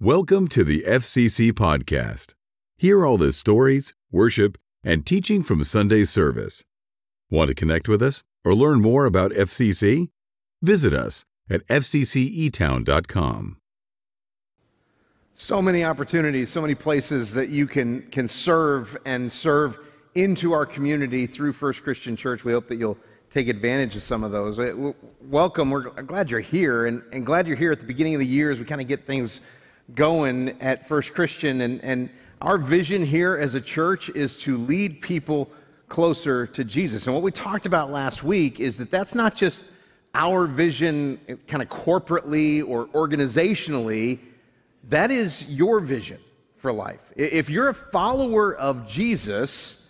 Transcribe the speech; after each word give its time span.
Welcome 0.00 0.46
to 0.50 0.62
the 0.62 0.84
FCC 0.86 1.50
Podcast. 1.50 2.34
Hear 2.76 3.04
all 3.04 3.16
the 3.16 3.32
stories, 3.32 3.94
worship, 4.12 4.56
and 4.84 5.04
teaching 5.04 5.42
from 5.42 5.64
Sunday 5.64 6.04
service. 6.04 6.62
Want 7.28 7.48
to 7.48 7.54
connect 7.56 7.88
with 7.88 8.00
us 8.00 8.22
or 8.44 8.54
learn 8.54 8.80
more 8.80 9.06
about 9.06 9.32
FCC? 9.32 10.10
Visit 10.62 10.94
us 10.94 11.24
at 11.50 11.66
fccetown.com. 11.66 13.56
So 15.34 15.60
many 15.60 15.82
opportunities, 15.82 16.48
so 16.48 16.62
many 16.62 16.76
places 16.76 17.34
that 17.34 17.48
you 17.48 17.66
can, 17.66 18.02
can 18.02 18.28
serve 18.28 18.96
and 19.04 19.32
serve 19.32 19.80
into 20.14 20.52
our 20.52 20.64
community 20.64 21.26
through 21.26 21.54
First 21.54 21.82
Christian 21.82 22.14
Church. 22.14 22.44
We 22.44 22.52
hope 22.52 22.68
that 22.68 22.76
you'll 22.76 22.98
take 23.30 23.48
advantage 23.48 23.96
of 23.96 24.04
some 24.04 24.22
of 24.22 24.30
those. 24.30 24.60
Welcome. 25.22 25.72
We're 25.72 25.90
glad 26.02 26.30
you're 26.30 26.38
here 26.38 26.86
and, 26.86 27.02
and 27.12 27.26
glad 27.26 27.48
you're 27.48 27.56
here 27.56 27.72
at 27.72 27.80
the 27.80 27.86
beginning 27.86 28.14
of 28.14 28.20
the 28.20 28.26
year 28.26 28.52
as 28.52 28.60
we 28.60 28.64
kind 28.64 28.80
of 28.80 28.86
get 28.86 29.04
things 29.04 29.40
going 29.94 30.50
at 30.60 30.86
First 30.88 31.14
Christian. 31.14 31.60
And, 31.60 31.82
and 31.82 32.10
our 32.40 32.58
vision 32.58 33.04
here 33.04 33.36
as 33.36 33.54
a 33.54 33.60
church 33.60 34.10
is 34.10 34.36
to 34.38 34.56
lead 34.56 35.00
people 35.00 35.50
closer 35.88 36.46
to 36.46 36.64
Jesus. 36.64 37.06
And 37.06 37.14
what 37.14 37.22
we 37.22 37.32
talked 37.32 37.66
about 37.66 37.90
last 37.90 38.22
week 38.22 38.60
is 38.60 38.76
that 38.76 38.90
that's 38.90 39.14
not 39.14 39.34
just 39.34 39.60
our 40.14 40.46
vision 40.46 41.18
kind 41.46 41.62
of 41.62 41.68
corporately 41.68 42.66
or 42.66 42.86
organizationally, 42.88 44.18
that 44.88 45.10
is 45.10 45.48
your 45.48 45.80
vision 45.80 46.18
for 46.56 46.72
life. 46.72 47.00
If 47.16 47.50
you're 47.50 47.68
a 47.68 47.74
follower 47.74 48.54
of 48.54 48.88
Jesus, 48.88 49.82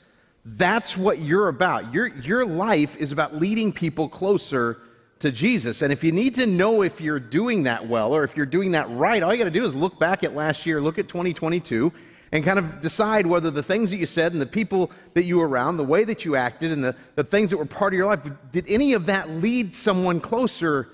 that's 0.45 0.97
what 0.97 1.19
you're 1.19 1.49
about. 1.49 1.93
Your, 1.93 2.07
your 2.07 2.45
life 2.45 2.97
is 2.97 3.13
about 3.13 3.37
leading 3.37 3.73
people 3.73 4.09
closer 4.09 4.79
to 5.21 5.33
Jesus. 5.33 5.83
And 5.83 5.93
if 5.93 6.05
you 6.05 6.13
need 6.13 6.35
to 6.37 6.47
know 6.47 6.83
if 6.83 7.01
you're 7.01 7.21
doing 7.21 7.65
that 7.65 7.89
well 7.89 8.15
or 8.15 8.25
if 8.25 8.37
you're 8.37 8.47
doing 8.47 8.73
that 8.73 8.89
right, 8.91 9.23
all 9.23 9.33
you 9.33 9.39
got 9.39 9.45
to 9.45 9.51
do 9.51 9.65
is 9.65 9.75
look 9.75 9.99
back 9.99 10.23
at 10.23 10.35
last 10.35 10.67
year, 10.67 10.81
look 10.81 10.99
at 10.99 11.09
2022, 11.09 11.93
and 12.31 12.45
kind 12.45 12.59
of 12.59 12.81
decide 12.81 13.27
whether 13.27 13.51
the 13.51 13.63
things 13.63 13.91
that 13.91 13.97
you 13.97 14.07
said 14.07 14.33
and 14.33 14.41
the 14.41 14.47
people 14.47 14.91
that 15.15 15.25
you 15.25 15.39
were 15.39 15.49
around, 15.49 15.77
the 15.77 15.85
way 15.85 16.05
that 16.05 16.25
you 16.25 16.37
acted, 16.37 16.71
and 16.73 16.85
the, 16.85 16.95
the 17.15 17.25
things 17.25 17.51
that 17.51 17.57
were 17.57 17.65
part 17.65 17.93
of 17.93 17.97
your 17.97 18.07
life, 18.07 18.21
did 18.53 18.67
any 18.69 18.93
of 18.93 19.07
that 19.07 19.31
lead 19.31 19.75
someone 19.75 20.21
closer 20.21 20.89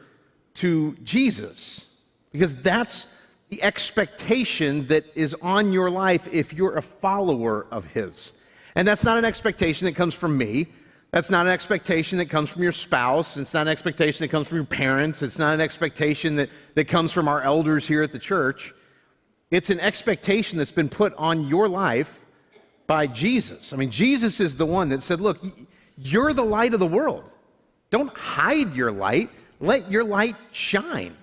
to 0.55 0.97
Jesus? 1.03 1.89
Because 2.31 2.55
that's 2.57 3.07
the 3.51 3.63
expectation 3.63 4.87
that 4.87 5.05
is 5.15 5.35
on 5.43 5.73
your 5.73 5.91
life 5.91 6.29
if 6.33 6.53
you're 6.53 6.77
a 6.77 6.83
follower 6.83 7.67
of 7.71 7.85
His. 7.87 8.33
And 8.75 8.87
that's 8.87 9.05
not 9.05 9.19
an 9.19 9.25
expectation 9.25 9.87
that 9.87 9.95
comes 9.95 10.15
from 10.15 10.37
me. 10.37 10.69
That's 11.15 11.31
not 11.31 11.47
an 11.47 11.53
expectation 11.53 12.19
that 12.19 12.29
comes 12.29 12.51
from 12.51 12.65
your 12.65 12.73
spouse. 12.73 13.37
It's 13.37 13.55
not 13.55 13.61
an 13.61 13.69
expectation 13.69 14.25
that 14.25 14.33
comes 14.33 14.49
from 14.49 14.57
your 14.57 14.65
parents. 14.65 15.23
It's 15.23 15.39
not 15.39 15.55
an 15.55 15.61
expectation 15.61 16.35
that, 16.35 16.51
that 16.75 16.89
comes 16.89 17.13
from 17.13 17.29
our 17.29 17.41
elders 17.41 17.87
here 17.87 18.03
at 18.03 18.11
the 18.11 18.19
church. 18.19 18.75
It's 19.53 19.71
an 19.71 19.79
expectation 19.79 20.59
that's 20.59 20.73
been 20.73 20.89
put 20.89 21.15
on 21.15 21.47
your 21.47 21.69
life 21.69 22.25
by 22.89 23.07
Jesus. 23.07 23.73
I 23.73 23.77
mean, 23.77 23.93
Jesus 23.93 24.41
is 24.41 24.57
the 24.57 24.67
one 24.67 24.89
that 24.89 25.03
said, 25.03 25.21
Look, 25.21 25.39
you're 25.97 26.33
the 26.33 26.43
light 26.43 26.75
of 26.75 26.81
the 26.81 26.87
world. 26.89 27.31
Don't 27.91 28.13
hide 28.19 28.75
your 28.75 28.91
light, 28.91 29.31
let 29.61 29.89
your 29.89 30.03
light 30.03 30.35
shine. 30.51 31.17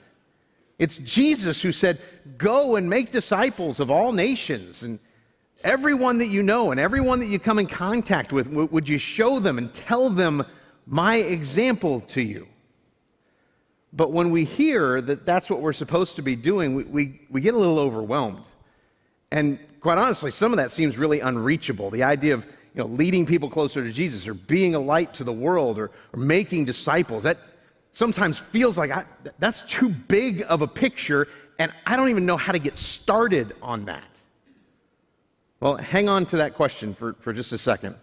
It's 0.80 1.00
Jesus 1.00 1.62
who 1.62 1.74
said, 1.74 2.00
Go 2.38 2.78
and 2.78 2.90
make 2.90 3.12
disciples 3.12 3.82
of 3.82 3.92
all 3.92 4.14
nations 4.14 4.84
and 4.84 5.00
Everyone 5.64 6.18
that 6.20 6.28
you 6.28 6.44
know 6.44 6.72
and 6.72 6.80
everyone 6.80 7.20
that 7.20 7.28
you 7.28 7.40
come 7.40 7.60
in 7.60 7.68
contact 7.68 8.34
with, 8.34 8.48
would 8.48 8.90
you 8.90 8.98
show 8.98 9.40
them 9.40 9.58
and 9.58 9.74
tell 9.74 10.10
them 10.10 10.44
my 10.86 11.18
example 11.18 12.02
to 12.02 12.22
you? 12.22 12.48
But 13.94 14.12
when 14.12 14.32
we 14.32 14.46
hear 14.46 15.02
that 15.02 15.26
that's 15.26 15.50
what 15.50 15.62
we're 15.62 15.74
supposed 15.74 16.16
to 16.16 16.22
be 16.22 16.36
doing, 16.36 16.76
we, 16.76 16.84
we, 16.84 17.22
we 17.30 17.42
get 17.42 17.54
a 17.54 17.58
little 17.58 17.80
overwhelmed. 17.80 18.46
And 19.32 19.60
quite 19.82 19.98
honestly, 19.98 20.32
some 20.32 20.52
of 20.52 20.58
that 20.58 20.72
seems 20.72 20.98
really 20.98 21.20
unreachable. 21.20 21.90
The 21.90 22.04
idea 22.04 22.34
of 22.34 22.46
you 22.46 22.82
know, 22.82 22.86
leading 22.86 23.26
people 23.26 23.50
closer 23.50 23.84
to 23.84 23.92
Jesus 23.92 24.28
or 24.28 24.34
being 24.34 24.76
a 24.76 24.80
light 24.80 25.14
to 25.16 25.24
the 25.24 25.34
world 25.34 25.78
or, 25.78 25.92
or 26.14 26.20
making 26.20 26.66
disciples, 26.66 27.24
that 27.24 27.38
sometimes 27.92 28.40
feels 28.40 28.78
like 28.78 28.92
I, 28.92 29.06
that's 29.40 29.62
too 29.64 29.90
big 29.90 30.44
of 30.48 30.62
a 30.62 30.68
picture, 30.68 31.28
and 31.60 31.74
I 31.86 31.98
don't 31.98 32.10
even 32.10 32.26
know 32.26 32.38
how 32.38 32.54
to 32.54 32.60
get 32.60 32.78
started 32.78 33.54
on 33.62 33.86
that. 33.86 34.11
Well, 35.62 35.78
hang 35.78 36.10
on 36.10 36.26
to 36.26 36.38
that 36.38 36.56
question 36.56 36.96
for, 36.96 37.14
for 37.20 37.34
just 37.34 37.52
a 37.52 37.58
second. 37.58 37.94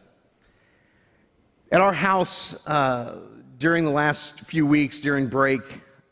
At 1.72 1.80
our 1.80 1.92
house, 1.92 2.54
uh, 2.68 3.16
during 3.58 3.84
the 3.84 3.90
last 3.90 4.38
few 4.42 4.64
weeks, 4.64 5.00
during 5.00 5.26
break, 5.26 5.62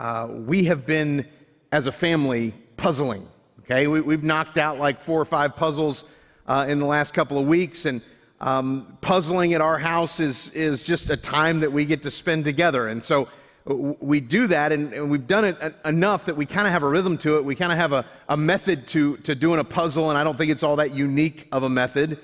uh, 0.00 0.26
we 0.28 0.64
have 0.64 0.84
been, 0.84 1.24
as 1.70 1.86
a 1.86 1.92
family, 1.92 2.52
puzzling. 2.76 3.28
Okay, 3.60 3.86
we, 3.86 4.12
have 4.12 4.24
knocked 4.24 4.58
out 4.58 4.78
like 4.78 5.00
four 5.00 5.20
or 5.20 5.24
five 5.24 5.54
puzzles 5.54 6.02
uh, 6.48 6.66
in 6.68 6.80
the 6.80 6.84
last 6.84 7.14
couple 7.14 7.38
of 7.38 7.46
weeks, 7.46 7.86
and 7.86 8.02
um, 8.40 8.98
puzzling 9.00 9.54
at 9.54 9.60
our 9.60 9.78
house 9.78 10.18
is, 10.18 10.48
is 10.48 10.82
just 10.82 11.10
a 11.10 11.16
time 11.16 11.60
that 11.60 11.70
we 11.70 11.84
get 11.84 12.02
to 12.02 12.10
spend 12.10 12.44
together. 12.44 12.88
And 12.88 13.04
so 13.04 13.28
we 13.66 14.20
do 14.20 14.46
that, 14.46 14.70
and, 14.70 14.92
and 14.92 15.10
we've 15.10 15.26
done 15.26 15.44
it 15.44 15.56
enough 15.84 16.26
that 16.26 16.36
we 16.36 16.46
kind 16.46 16.68
of 16.68 16.72
have 16.72 16.84
a 16.84 16.88
rhythm 16.88 17.18
to 17.18 17.36
it. 17.36 17.44
We 17.44 17.56
kind 17.56 17.72
of 17.72 17.78
have 17.78 17.92
a, 17.92 18.06
a 18.28 18.36
method 18.36 18.86
to, 18.88 19.16
to 19.18 19.34
doing 19.34 19.58
a 19.58 19.64
puzzle, 19.64 20.08
and 20.08 20.16
I 20.16 20.22
don't 20.22 20.38
think 20.38 20.52
it's 20.52 20.62
all 20.62 20.76
that 20.76 20.94
unique 20.94 21.48
of 21.50 21.64
a 21.64 21.68
method. 21.68 22.18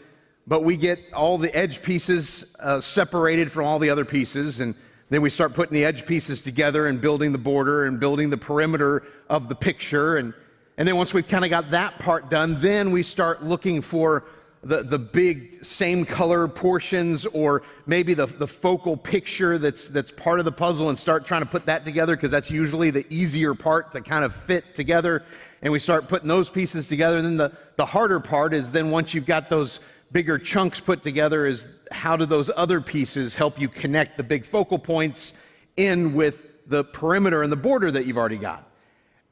But 0.47 0.63
we 0.63 0.77
get 0.77 1.01
all 1.13 1.39
the 1.39 1.55
edge 1.55 1.83
pieces 1.83 2.45
uh, 2.61 2.81
separated 2.81 3.51
from 3.51 3.65
all 3.65 3.81
the 3.81 3.91
other 3.91 4.05
pieces, 4.05 4.61
and 4.61 4.77
then 5.11 5.21
we 5.21 5.31
start 5.31 5.53
putting 5.53 5.75
the 5.75 5.85
edge 5.85 6.07
pieces 6.07 6.41
together 6.41 6.87
and 6.87 7.01
building 7.01 7.33
the 7.33 7.39
border 7.39 7.85
and 7.87 7.99
building 7.99 8.31
the 8.31 8.37
perimeter 8.37 9.03
of 9.29 9.49
the 9.49 9.55
picture. 9.57 10.17
And, 10.17 10.35
and 10.79 10.87
then 10.87 10.97
once 10.97 11.13
we've 11.13 11.27
kind 11.27 11.45
of 11.45 11.51
got 11.51 11.71
that 11.71 11.99
part 11.99 12.31
done, 12.31 12.61
then 12.61 12.93
we 12.93 13.03
start 13.03 13.43
looking 13.43 13.83
for 13.83 14.25
the, 14.65 14.83
the 14.85 14.99
big 14.99 15.65
same 15.65 16.05
color 16.05 16.47
portions 16.47 17.27
or 17.27 17.63
maybe 17.87 18.15
the, 18.15 18.27
the 18.27 18.47
focal 18.47 18.97
picture 18.97 19.59
that's, 19.59 19.89
that's 19.89 20.13
part 20.13 20.39
of 20.39 20.45
the 20.45 20.53
puzzle 20.53 20.89
and 20.89 20.97
start 20.97 21.27
trying 21.27 21.43
to 21.43 21.49
put 21.49 21.67
that 21.67 21.85
together 21.85 22.15
because 22.15 22.31
that's 22.31 22.51
usually 22.51 22.91
the 22.91 23.05
easier 23.11 23.55
part 23.55 23.91
to 23.93 24.01
kind 24.01 24.25
of 24.25 24.35
fit 24.35 24.75
together. 24.75 25.25
And 25.63 25.73
we 25.73 25.81
start 25.81 26.07
putting 26.07 26.29
those 26.29 26.49
pieces 26.49 26.87
together. 26.87 27.17
And 27.17 27.27
then 27.27 27.37
the, 27.37 27.53
the 27.77 27.87
harder 27.87 28.21
part 28.21 28.55
is 28.55 28.71
then 28.71 28.91
once 28.91 29.15
you've 29.15 29.27
got 29.27 29.51
those 29.51 29.81
bigger 30.13 30.39
chunks 30.39 30.79
put 30.79 31.03
together, 31.03 31.47
is 31.47 31.69
how 31.91 32.17
do 32.17 32.25
those 32.25 32.49
other 32.55 32.81
pieces 32.81 33.35
help 33.35 33.61
you 33.61 33.69
connect 33.69 34.17
the 34.17 34.23
big 34.23 34.45
focal 34.45 34.79
points 34.79 35.33
in 35.77 36.15
with 36.15 36.69
the 36.69 36.85
perimeter 36.85 37.43
and 37.43 37.51
the 37.51 37.57
border 37.57 37.91
that 37.91 38.07
you've 38.07 38.19
already 38.19 38.37
got? 38.37 38.71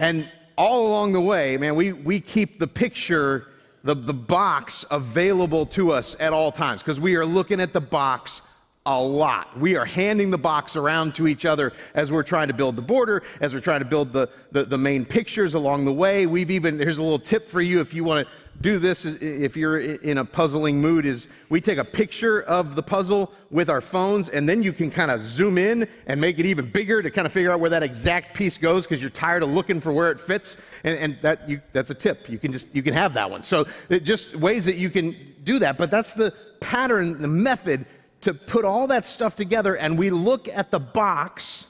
And 0.01 0.29
all 0.57 0.89
along 0.89 1.13
the 1.13 1.21
way, 1.21 1.57
man, 1.57 1.77
we, 1.77 1.93
we 1.93 2.19
keep 2.19 2.59
the 2.59 2.67
picture 2.67 3.50
the, 3.83 3.95
the 3.95 4.15
box 4.15 4.85
available 4.91 5.67
to 5.67 5.93
us 5.93 6.17
at 6.21 6.33
all 6.33 6.51
times 6.51 6.83
because 6.83 7.01
we 7.01 7.17
are 7.17 7.25
looking 7.25 7.61
at 7.61 7.73
the 7.73 7.81
box 7.81 8.43
a 8.87 9.01
lot. 9.01 9.59
We 9.59 9.77
are 9.77 9.85
handing 9.85 10.31
the 10.31 10.39
box 10.39 10.75
around 10.75 11.15
to 11.17 11.29
each 11.29 11.45
other 11.45 11.75
as 11.95 12.11
we're 12.11 12.23
trying 12.23 12.49
to 12.49 12.55
build 12.55 12.77
the 12.77 12.83
border, 12.83 13.23
as 13.43 13.53
we're 13.53 13.61
trying 13.61 13.81
to 13.81 13.85
build 13.85 14.13
the, 14.13 14.31
the, 14.53 14.65
the, 14.65 14.79
main 14.79 15.05
pictures 15.05 15.53
along 15.53 15.85
the 15.85 15.93
way. 15.93 16.27
We've 16.27 16.51
even, 16.51 16.79
here's 16.79 16.97
a 16.97 17.03
little 17.03 17.19
tip 17.19 17.47
for 17.47 17.61
you 17.61 17.81
if 17.81 17.93
you 17.93 18.05
want 18.05 18.27
to 18.27 18.35
do 18.63 18.79
this, 18.79 19.05
if 19.05 19.57
you're 19.57 19.81
in 19.81 20.19
a 20.19 20.25
puzzling 20.25 20.81
mood, 20.81 21.05
is 21.05 21.29
we 21.51 21.61
take 21.61 21.79
a 21.79 21.85
picture 21.85 22.43
of 22.43 22.75
the 22.75 22.83
puzzle 22.83 23.33
with 23.51 23.69
our 23.69 23.81
phones, 23.81 24.29
and 24.29 24.49
then 24.49 24.63
you 24.63 24.73
can 24.73 24.91
kind 24.91 25.11
of 25.11 25.21
zoom 25.21 25.57
in 25.57 25.89
and 26.07 26.21
make 26.21 26.39
it 26.39 26.47
even 26.47 26.71
bigger 26.71 27.03
to 27.03 27.11
kind 27.11 27.27
of 27.27 27.33
figure 27.33 27.53
out 27.53 27.61
where 27.61 27.71
that 27.71 27.83
exact 27.83 28.35
piece 28.35 28.59
goes 28.59 28.87
because 28.87 29.01
you're 29.01 29.11
tired 29.11 29.43
of 29.43 29.51
looking 29.51 29.81
for 29.81 29.93
where 29.93 30.11
it 30.11 30.21
fits. 30.21 30.57
And, 30.85 30.99
and 30.99 31.19
that 31.23 31.49
you, 31.49 31.61
that's 31.73 31.91
a 31.91 31.95
tip. 31.95 32.29
You 32.29 32.39
can 32.39 32.53
just, 32.53 32.69
you 32.75 32.83
can 32.83 32.93
have 32.93 33.15
that 33.15 33.31
one. 33.31 33.43
So 33.43 33.67
just 34.03 34.37
ways 34.37 34.67
that 34.67 34.77
you 34.77 34.91
can 34.91 35.17
do 35.43 35.59
that. 35.59 35.79
But 35.79 35.91
that's 35.91 36.13
the 36.13 36.35
pattern, 36.61 37.21
the 37.21 37.29
method 37.29 37.87
to 38.23 38.35
put 38.35 38.65
all 38.65 38.87
that 38.89 39.05
stuff 39.05 39.37
together 39.37 39.77
and 39.77 39.99
we 39.99 40.11
look 40.11 40.49
at 40.49 40.71
the 40.71 40.81
box 40.81 41.67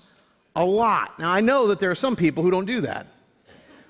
a 0.56 0.64
lot. 0.64 1.18
Now, 1.18 1.30
I 1.30 1.40
know 1.40 1.68
that 1.68 1.78
there 1.78 1.90
are 1.90 1.96
some 1.96 2.16
people 2.16 2.42
who 2.42 2.50
don't 2.50 2.64
do 2.64 2.80
that. 2.82 3.06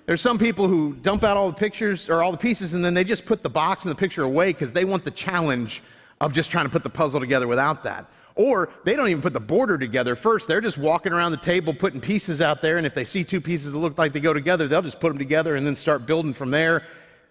There's 0.06 0.21
some 0.21 0.38
people 0.38 0.66
who 0.66 0.94
dump 0.94 1.25
out 1.25 1.37
all 1.37 1.48
the 1.48 1.56
pictures 1.56 2.09
or 2.09 2.22
all 2.22 2.33
the 2.33 2.39
pieces 2.39 2.74
and 2.74 2.84
then 2.84 2.95
they 2.95 3.04
just 3.04 3.24
put 3.24 3.42
the 3.42 3.51
box 3.51 3.84
and 3.84 3.92
the 3.92 3.97
picture 3.97 4.22
away 4.22 4.53
because 4.53 4.72
they 4.72 4.84
want 4.84 5.04
the 5.04 5.10
challenge 5.10 5.83
of 6.21 6.33
just 6.33 6.51
trying 6.51 6.66
to 6.66 6.71
put 6.71 6.83
the 6.83 6.91
puzzle 6.91 7.21
together 7.21 7.47
without 7.47 7.83
that. 7.84 8.07
Or 8.34 8.71
they 8.84 8.95
don't 8.95 9.09
even 9.09 9.22
put 9.22 9.33
the 9.33 9.41
border 9.41 9.77
together 9.77 10.15
first. 10.15 10.47
They're 10.47 10.60
just 10.60 10.78
walking 10.78 11.13
around 11.13 11.33
the 11.33 11.39
table 11.39 11.74
putting 11.74 12.01
pieces 12.01 12.41
out 12.41 12.60
there, 12.60 12.77
and 12.77 12.86
if 12.86 12.95
they 12.95 13.04
see 13.04 13.24
two 13.24 13.41
pieces 13.41 13.72
that 13.72 13.78
look 13.78 13.98
like 13.98 14.13
they 14.13 14.21
go 14.21 14.33
together, 14.33 14.68
they'll 14.68 14.83
just 14.83 15.01
put 15.01 15.09
them 15.09 15.18
together 15.18 15.56
and 15.56 15.66
then 15.66 15.77
start 15.77 16.06
building 16.06 16.33
from 16.33 16.51
there. 16.51 16.84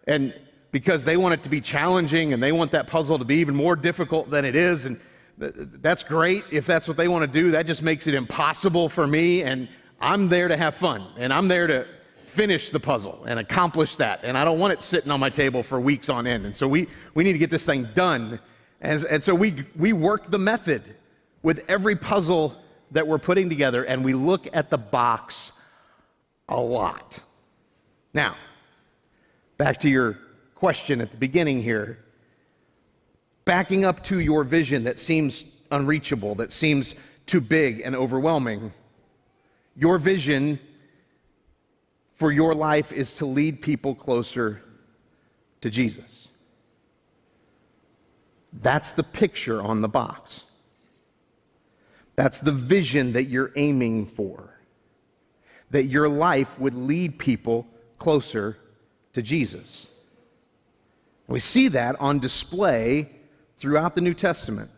And 0.08 0.34
because 0.72 1.06
they 1.06 1.18
want 1.18 1.34
it 1.34 1.44
to 1.44 1.50
be 1.50 1.62
challenging 1.62 2.34
and 2.34 2.44
they 2.44 2.52
want 2.52 2.72
that 2.72 2.88
puzzle 2.88 3.18
to 3.18 3.26
be 3.26 3.38
even 3.38 3.56
more 3.56 3.76
difficult 3.76 4.30
than 4.30 4.46
it 4.46 4.56
is. 4.56 4.86
And 4.86 5.00
that's 5.40 6.04
great 6.04 6.44
if 6.52 6.66
that's 6.66 6.88
what 6.88 6.98
they 6.98 7.08
want 7.08 7.24
to 7.24 7.32
do. 7.32 7.52
That 7.52 7.66
just 7.66 7.82
makes 7.82 8.08
it 8.08 8.14
impossible 8.14 8.90
for 8.90 9.08
me, 9.08 9.44
and 9.44 9.68
I'm 10.02 10.30
there 10.30 10.48
to 10.48 10.58
have 10.58 10.76
fun, 10.76 11.06
and 11.18 11.34
I'm 11.34 11.48
there 11.48 11.68
to 11.68 11.88
finish 12.26 12.70
the 12.70 12.80
puzzle 12.80 13.24
and 13.26 13.40
accomplish 13.40 13.96
that. 13.96 14.20
And 14.24 14.38
I 14.38 14.46
don't 14.46 14.60
want 14.60 14.74
it 14.74 14.82
sitting 14.82 15.12
on 15.12 15.20
my 15.20 15.30
table 15.30 15.64
for 15.64 15.80
weeks 15.80 16.10
on 16.10 16.28
end. 16.28 16.46
And 16.46 16.56
so 16.56 16.68
we, 16.68 16.88
we 17.16 17.24
need 17.24 17.34
to 17.34 17.40
get 17.40 17.50
this 17.50 17.66
thing 17.66 17.88
done. 17.96 18.40
And, 18.82 19.04
and 19.06 19.24
so 19.24 19.34
we, 19.34 19.66
we 19.76 19.94
work 19.94 20.30
the 20.30 20.38
method 20.38 20.84
with 21.42 21.66
every 21.68 21.96
puzzle 21.96 22.56
that 22.92 23.08
we're 23.08 23.18
putting 23.18 23.50
together, 23.50 23.84
and 23.84 24.06
we 24.06 24.14
look 24.14 24.48
at 24.54 24.70
the 24.70 24.78
box 24.78 25.54
a 26.48 26.60
lot. 26.60 27.24
Now, 28.14 28.36
Back 29.60 29.78
to 29.82 29.90
your 29.90 30.18
question 30.56 31.02
at 31.02 31.12
the 31.12 31.18
beginning 31.18 31.62
here. 31.62 32.00
Backing 33.46 33.86
up 33.86 34.04
to 34.06 34.20
your 34.20 34.44
vision 34.44 34.84
that 34.84 35.00
seems 35.00 35.44
unreachable, 35.72 36.36
that 36.36 36.52
seems 36.52 36.96
too 37.26 37.42
big 37.42 37.82
and 37.82 37.96
overwhelming. 37.96 38.74
Your 39.76 39.98
vision 39.98 40.60
for 42.16 42.32
your 42.32 42.54
life 42.54 42.92
is 42.92 43.14
to 43.14 43.26
lead 43.26 43.62
people 43.62 43.96
closer 43.96 44.62
to 45.62 45.70
Jesus. 45.70 46.28
That's 48.52 48.94
the 48.94 49.04
picture 49.04 49.62
on 49.62 49.82
the 49.82 49.88
box. 49.88 50.46
That's 52.16 52.40
the 52.40 52.52
vision 52.52 53.14
that 53.14 53.26
you're 53.26 53.52
aiming 53.56 54.08
for. 54.08 54.60
That 55.72 55.86
your 55.86 56.10
life 56.10 56.60
would 56.60 56.74
lead 56.74 57.20
people 57.20 57.68
closer 58.00 58.58
to 59.14 59.22
Jesus. 59.22 59.88
We 61.28 61.40
see 61.40 61.68
that 61.70 62.02
on 62.02 62.20
display 62.20 63.10
throughout 63.60 63.94
the 63.94 64.02
New 64.02 64.14
Testament. 64.14 64.72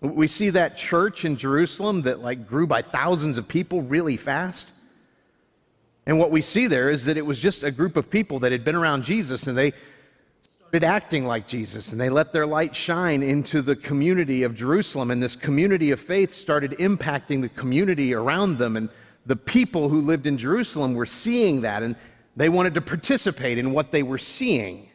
We 0.00 0.26
see 0.26 0.50
that 0.50 0.76
church 0.76 1.24
in 1.24 1.36
Jerusalem 1.36 2.02
that 2.02 2.20
like 2.20 2.46
grew 2.46 2.66
by 2.66 2.82
thousands 2.82 3.38
of 3.38 3.46
people 3.46 3.82
really 3.82 4.16
fast. 4.16 4.72
And 6.06 6.18
what 6.18 6.32
we 6.32 6.42
see 6.42 6.66
there 6.66 6.90
is 6.90 7.04
that 7.04 7.16
it 7.16 7.24
was 7.24 7.38
just 7.38 7.62
a 7.62 7.70
group 7.70 7.96
of 7.96 8.10
people 8.10 8.40
that 8.40 8.50
had 8.50 8.64
been 8.64 8.74
around 8.74 9.04
Jesus 9.04 9.46
and 9.46 9.56
they 9.56 9.72
started 10.58 10.84
acting 10.84 11.24
like 11.24 11.46
Jesus 11.46 11.92
and 11.92 12.00
they 12.00 12.10
let 12.10 12.32
their 12.32 12.46
light 12.46 12.74
shine 12.74 13.22
into 13.22 13.62
the 13.62 13.76
community 13.76 14.42
of 14.42 14.56
Jerusalem. 14.56 15.12
And 15.12 15.22
this 15.22 15.36
community 15.36 15.92
of 15.92 16.00
faith 16.00 16.34
started 16.34 16.72
impacting 16.72 17.40
the 17.40 17.48
community 17.50 18.12
around 18.12 18.58
them. 18.58 18.76
And 18.76 18.88
the 19.26 19.36
people 19.36 19.88
who 19.88 20.00
lived 20.00 20.26
in 20.26 20.36
Jerusalem 20.36 20.94
were 20.94 21.06
seeing 21.06 21.60
that 21.60 21.84
and 21.84 21.94
they 22.34 22.48
wanted 22.48 22.74
to 22.74 22.80
participate 22.80 23.58
in 23.58 23.72
what 23.72 23.92
they 23.92 24.02
were 24.02 24.18
seeing. 24.18 24.88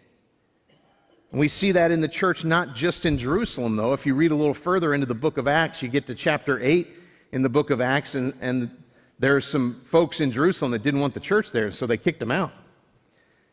And 1.31 1.39
we 1.39 1.47
see 1.47 1.71
that 1.73 1.91
in 1.91 1.99
the 1.99 2.07
church, 2.07 2.45
not 2.45 2.73
just 2.73 3.05
in 3.05 3.17
Jerusalem, 3.17 3.75
though. 3.75 3.93
If 3.93 4.05
you 4.05 4.15
read 4.15 4.31
a 4.31 4.35
little 4.35 4.53
further 4.53 4.93
into 4.93 5.05
the 5.05 5.15
book 5.15 5.37
of 5.37 5.47
Acts, 5.47 5.81
you 5.83 5.89
get 5.89 6.07
to 6.07 6.15
chapter 6.15 6.61
8 6.61 6.87
in 7.33 7.41
the 7.41 7.49
book 7.49 7.69
of 7.69 7.81
Acts, 7.81 8.15
and, 8.15 8.33
and 8.39 8.71
there 9.19 9.35
are 9.35 9.41
some 9.41 9.81
folks 9.81 10.21
in 10.21 10.31
Jerusalem 10.31 10.71
that 10.71 10.83
didn't 10.83 11.01
want 11.01 11.13
the 11.13 11.19
church 11.19 11.51
there, 11.51 11.71
so 11.71 11.85
they 11.85 11.97
kicked 11.97 12.19
them 12.19 12.31
out. 12.31 12.51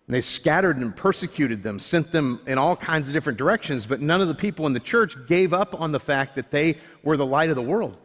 And 0.06 0.14
they 0.14 0.20
scattered 0.20 0.76
and 0.76 0.94
persecuted 0.94 1.62
them, 1.62 1.80
sent 1.80 2.12
them 2.12 2.40
in 2.46 2.58
all 2.58 2.76
kinds 2.76 3.08
of 3.08 3.14
different 3.14 3.38
directions, 3.38 3.86
but 3.86 4.00
none 4.00 4.20
of 4.20 4.28
the 4.28 4.34
people 4.34 4.66
in 4.66 4.72
the 4.72 4.80
church 4.80 5.16
gave 5.26 5.52
up 5.52 5.80
on 5.80 5.90
the 5.90 6.00
fact 6.00 6.36
that 6.36 6.50
they 6.50 6.76
were 7.02 7.16
the 7.16 7.26
light 7.26 7.50
of 7.50 7.56
the 7.56 7.62
world. 7.62 7.96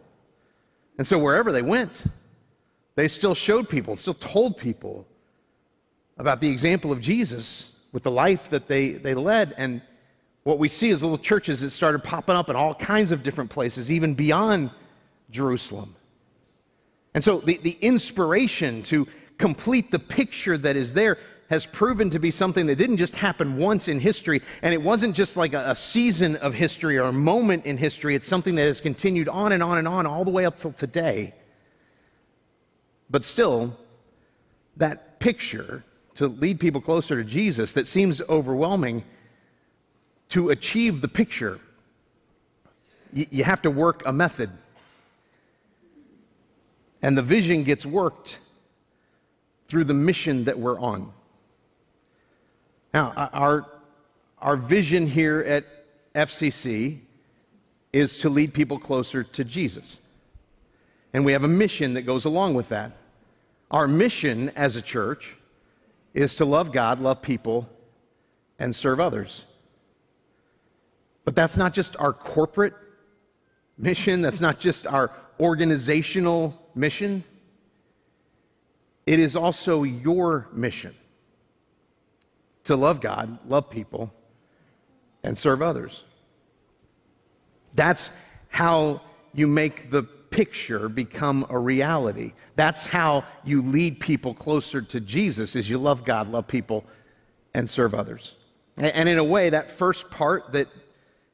And 0.98 1.06
so 1.06 1.20
wherever 1.20 1.52
they 1.52 1.62
went, 1.62 2.06
they 2.96 3.08
still 3.08 3.36
showed 3.36 3.70
people, 3.70 3.96
still 3.96 4.14
told 4.14 4.58
people 4.58 5.06
about 6.18 6.40
the 6.40 6.50
example 6.50 6.92
of 6.92 7.00
Jesus 7.00 7.72
with 7.92 8.04
the 8.04 8.12
life 8.12 8.50
that 8.50 8.68
they, 8.68 8.92
they 8.92 9.14
led. 9.14 9.54
And 9.58 9.82
what 10.44 10.60
we 10.60 10.68
see 10.68 10.90
is 10.90 11.02
little 11.04 11.18
churches 11.18 11.62
that 11.62 11.72
started 11.72 12.04
popping 12.04 12.36
up 12.36 12.50
in 12.50 12.56
all 12.56 12.76
kinds 12.76 13.12
of 13.12 13.24
different 13.24 13.50
places, 13.50 13.92
even 13.92 14.14
beyond 14.14 14.72
Jerusalem. 15.32 15.96
And 17.14 17.24
so 17.24 17.40
the, 17.40 17.58
the 17.58 17.78
inspiration 17.82 18.82
to 18.84 19.08
complete 19.38 19.92
the 19.92 20.00
picture 20.00 20.58
that 20.58 20.76
is 20.76 20.94
there 20.94 21.18
has 21.50 21.66
proven 21.66 22.12
to 22.12 22.20
be 22.20 22.30
something 22.30 22.68
that 22.68 22.76
didn't 22.76 22.98
just 22.98 23.16
happen 23.16 23.58
once 23.58 23.88
in 23.88 24.00
history, 24.00 24.42
and 24.62 24.72
it 24.72 24.82
wasn't 24.82 25.16
just 25.16 25.36
like 25.36 25.54
a, 25.54 25.72
a, 25.72 25.76
season 25.76 26.36
of 26.38 26.54
history 26.54 26.98
or 26.98 27.08
a 27.08 27.12
moment 27.12 27.66
in 27.66 27.76
history. 27.76 28.14
It's 28.14 28.28
something 28.28 28.54
that 28.56 28.66
has 28.66 28.80
continued 28.80 29.28
on 29.28 29.52
and 29.52 29.64
on 29.64 29.80
and 29.80 29.88
on 29.88 30.06
all 30.06 30.24
the 30.24 30.32
way 30.32 30.46
up 30.46 30.58
till 30.58 30.72
today. 30.72 31.34
But 33.10 33.24
still, 33.24 33.76
that 34.78 35.20
picture 35.20 35.84
to 36.16 36.28
lead 36.28 36.60
people 36.60 36.82
closer 36.82 37.22
to 37.22 37.28
Jesus 37.28 37.74
that 37.74 37.88
seems 37.88 38.22
overwhelming, 38.30 39.04
to 40.30 40.50
achieve 40.50 41.02
the 41.02 41.08
picture, 41.08 41.60
you, 43.12 43.26
you 43.30 43.44
have 43.44 43.62
to 43.64 43.72
work 43.72 44.04
a 44.06 44.12
method. 44.12 44.50
And 47.02 47.18
the 47.18 47.22
vision 47.22 47.64
gets 47.64 47.86
worked 47.86 48.40
through 49.68 49.86
the 49.86 49.94
mission 49.94 50.46
that 50.46 50.60
we're 50.60 50.80
on. 50.80 51.14
Now, 52.94 53.14
our, 53.34 53.66
our 54.40 54.56
vision 54.56 55.08
here 55.08 55.40
at 55.42 55.66
FCC 56.16 57.00
is 57.94 58.18
to 58.18 58.30
lead 58.30 58.54
people 58.54 58.80
closer 58.80 59.24
to 59.24 59.44
Jesus. 59.44 59.98
And 61.14 61.24
we 61.24 61.34
have 61.34 61.44
a 61.44 61.48
mission 61.50 61.94
that 61.94 62.04
goes 62.04 62.26
along 62.26 62.56
with 62.56 62.70
that. 62.70 62.94
Our 63.72 63.88
mission 63.88 64.50
as 64.56 64.76
a 64.76 64.82
church 64.82 65.38
is 66.14 66.36
to 66.36 66.46
love 66.46 66.72
God, 66.72 67.00
love 67.00 67.22
people, 67.22 67.70
and 68.58 68.76
serve 68.76 69.00
others. 69.00 69.46
But 71.26 71.36
that's 71.36 71.58
not 71.58 71.74
just 71.74 71.96
our 71.98 72.14
corporate 72.14 72.74
mission, 73.78 74.22
that's 74.22 74.42
not 74.42 74.60
just 74.60 74.88
our 74.88 75.12
organizational 75.40 76.60
mission, 76.76 77.24
it 79.06 79.20
is 79.20 79.36
also 79.36 79.84
your 79.84 80.48
mission 80.54 80.94
to 82.66 82.76
love 82.76 83.02
God, 83.02 83.40
love 83.48 83.70
people, 83.70 84.14
and 85.24 85.38
serve 85.38 85.62
others. 85.62 86.04
That's 87.74 88.10
how 88.50 89.02
you 89.34 89.48
make 89.48 89.90
the 89.90 90.04
picture 90.30 90.90
become 90.90 91.46
a 91.50 91.58
reality. 91.58 92.34
That's 92.56 92.86
how 92.86 93.24
you 93.44 93.62
lead 93.62 94.00
people 94.00 94.34
closer 94.34 94.82
to 94.82 95.00
Jesus 95.00 95.56
is 95.56 95.70
you 95.70 95.78
love 95.78 96.04
God, 96.04 96.30
love 96.30 96.48
people, 96.48 96.86
and 97.54 97.70
serve 97.70 97.94
others. 97.94 98.36
And 98.78 99.10
in 99.10 99.18
a 99.18 99.24
way, 99.24 99.50
that 99.50 99.72
first 99.72 100.10
part 100.10 100.54
that 100.54 100.68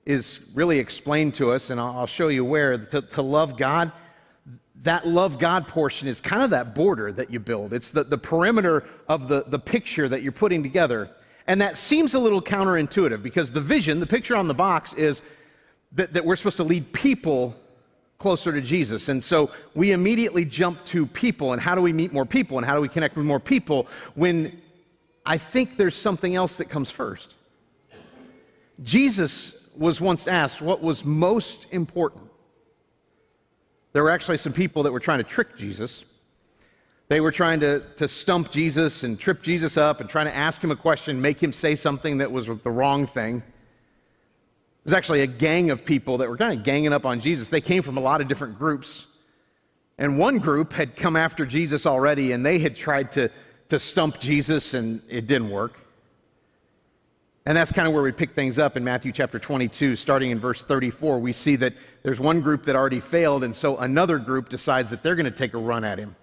is 0.06 0.40
really 0.54 0.80
explained 0.80 1.34
to 1.36 1.52
us, 1.52 1.70
and 1.70 1.80
I'll 1.80 2.08
show 2.08 2.28
you 2.28 2.46
where, 2.46 2.78
to, 2.78 3.02
to 3.02 3.22
love 3.22 3.58
God, 3.58 3.92
that 4.84 5.08
love 5.08 5.40
God 5.40 5.68
portion 5.68 6.08
is 6.08 6.22
kind 6.22 6.44
of 6.44 6.52
that 6.52 6.76
border 6.76 7.12
that 7.12 7.32
you 7.32 7.40
build. 7.40 7.74
It's 7.74 7.92
the, 7.92 8.04
the 8.04 8.18
perimeter 8.18 8.84
of 9.08 9.28
the, 9.28 9.44
the 9.48 9.60
picture 9.60 10.08
that 10.08 10.22
you're 10.22 10.32
putting 10.32 10.62
together. 10.64 11.10
And 11.48 11.62
that 11.62 11.78
seems 11.78 12.14
a 12.14 12.20
little 12.20 12.42
counterintuitive 12.42 13.22
because 13.22 13.52
the 13.52 13.62
vision, 13.62 14.00
the 14.00 14.08
picture 14.08 14.36
on 14.36 14.48
the 14.48 14.54
box, 14.54 14.94
is 14.94 15.22
that, 15.94 16.14
that 16.14 16.26
we're 16.26 16.36
supposed 16.36 16.58
to 16.58 16.64
lead 16.64 16.94
people 16.94 17.56
closer 18.18 18.52
to 18.52 18.62
Jesus. 18.62 19.10
And 19.10 19.24
so 19.24 19.52
we 19.74 19.92
immediately 19.92 20.46
jump 20.46 20.84
to 20.86 21.06
people 21.06 21.54
and 21.54 21.62
how 21.62 21.76
do 21.76 21.82
we 21.82 21.94
meet 21.94 22.14
more 22.14 22.26
people 22.26 22.58
and 22.58 22.66
how 22.66 22.76
do 22.76 22.82
we 22.82 22.88
connect 22.88 23.16
with 23.16 23.26
more 23.26 23.40
people 23.40 23.88
when 24.16 24.62
I 25.26 25.38
think 25.38 25.76
there's 25.76 25.96
something 25.96 26.36
else 26.36 26.56
that 26.58 26.66
comes 26.66 26.92
first. 26.92 27.34
Jesus 28.84 29.54
was 29.76 30.00
once 30.00 30.28
asked 30.28 30.62
what 30.62 30.82
was 30.82 31.04
most 31.04 31.68
important. 31.72 32.30
There 33.94 34.04
were 34.04 34.12
actually 34.12 34.38
some 34.38 34.54
people 34.54 34.84
that 34.84 34.92
were 34.92 35.00
trying 35.00 35.20
to 35.20 35.24
trick 35.24 35.58
Jesus. 35.58 36.04
They 37.08 37.22
were 37.22 37.32
trying 37.32 37.60
to, 37.62 37.82
to 37.98 38.08
stump 38.08 38.52
Jesus 38.52 39.04
and 39.04 39.20
trip 39.20 39.42
Jesus 39.42 39.78
up 39.78 40.02
and 40.02 40.10
trying 40.10 40.26
to 40.26 40.36
ask 40.36 40.64
him 40.64 40.72
a 40.72 40.76
question, 40.76 41.22
make 41.22 41.42
him 41.42 41.54
say 41.54 41.76
something 41.76 42.18
that 42.18 42.32
was 42.32 42.48
the 42.48 42.72
wrong 42.72 43.06
thing. 43.06 43.44
There's 44.86 44.94
actually 44.94 45.22
a 45.22 45.28
gang 45.28 45.72
of 45.72 45.84
people 45.84 46.20
that 46.20 46.30
were 46.30 46.38
kind 46.38 46.58
of 46.58 46.64
ganging 46.64 46.94
up 46.94 47.08
on 47.08 47.20
Jesus. 47.20 47.48
They 47.48 47.60
came 47.60 47.82
from 47.82 47.98
a 47.98 48.02
lot 48.02 48.22
of 48.22 48.28
different 48.28 48.60
groups. 48.60 49.08
And 49.98 50.20
one 50.20 50.38
group 50.38 50.74
had 50.74 50.96
come 50.96 51.16
after 51.16 51.44
Jesus 51.44 51.88
already, 51.88 52.34
and 52.34 52.46
they 52.46 52.60
had 52.60 52.76
tried 52.76 53.12
to, 53.14 53.32
to 53.70 53.80
stump 53.80 54.20
Jesus, 54.20 54.76
and 54.76 55.02
it 55.10 55.26
didn't 55.26 55.50
work. 55.50 55.80
And 57.48 57.58
that's 57.58 57.72
kind 57.72 57.88
of 57.88 57.96
where 57.96 58.04
we 58.04 58.12
pick 58.12 58.32
things 58.32 58.60
up 58.60 58.78
in 58.78 58.84
Matthew 58.84 59.12
chapter 59.12 59.40
22, 59.40 59.96
starting 59.96 60.30
in 60.30 60.40
verse 60.40 60.64
34. 60.64 61.20
We 61.20 61.34
see 61.34 61.56
that 61.56 61.74
there's 62.04 62.20
one 62.20 62.42
group 62.42 62.64
that 62.66 62.76
already 62.76 63.00
failed, 63.00 63.44
and 63.44 63.56
so 63.56 63.78
another 63.78 64.20
group 64.20 64.50
decides 64.50 64.92
that 64.92 65.02
they're 65.02 65.16
going 65.16 65.26
to 65.26 65.32
take 65.32 65.56
a 65.56 65.60
run 65.60 65.84
at 65.84 65.98
him. 65.98 66.16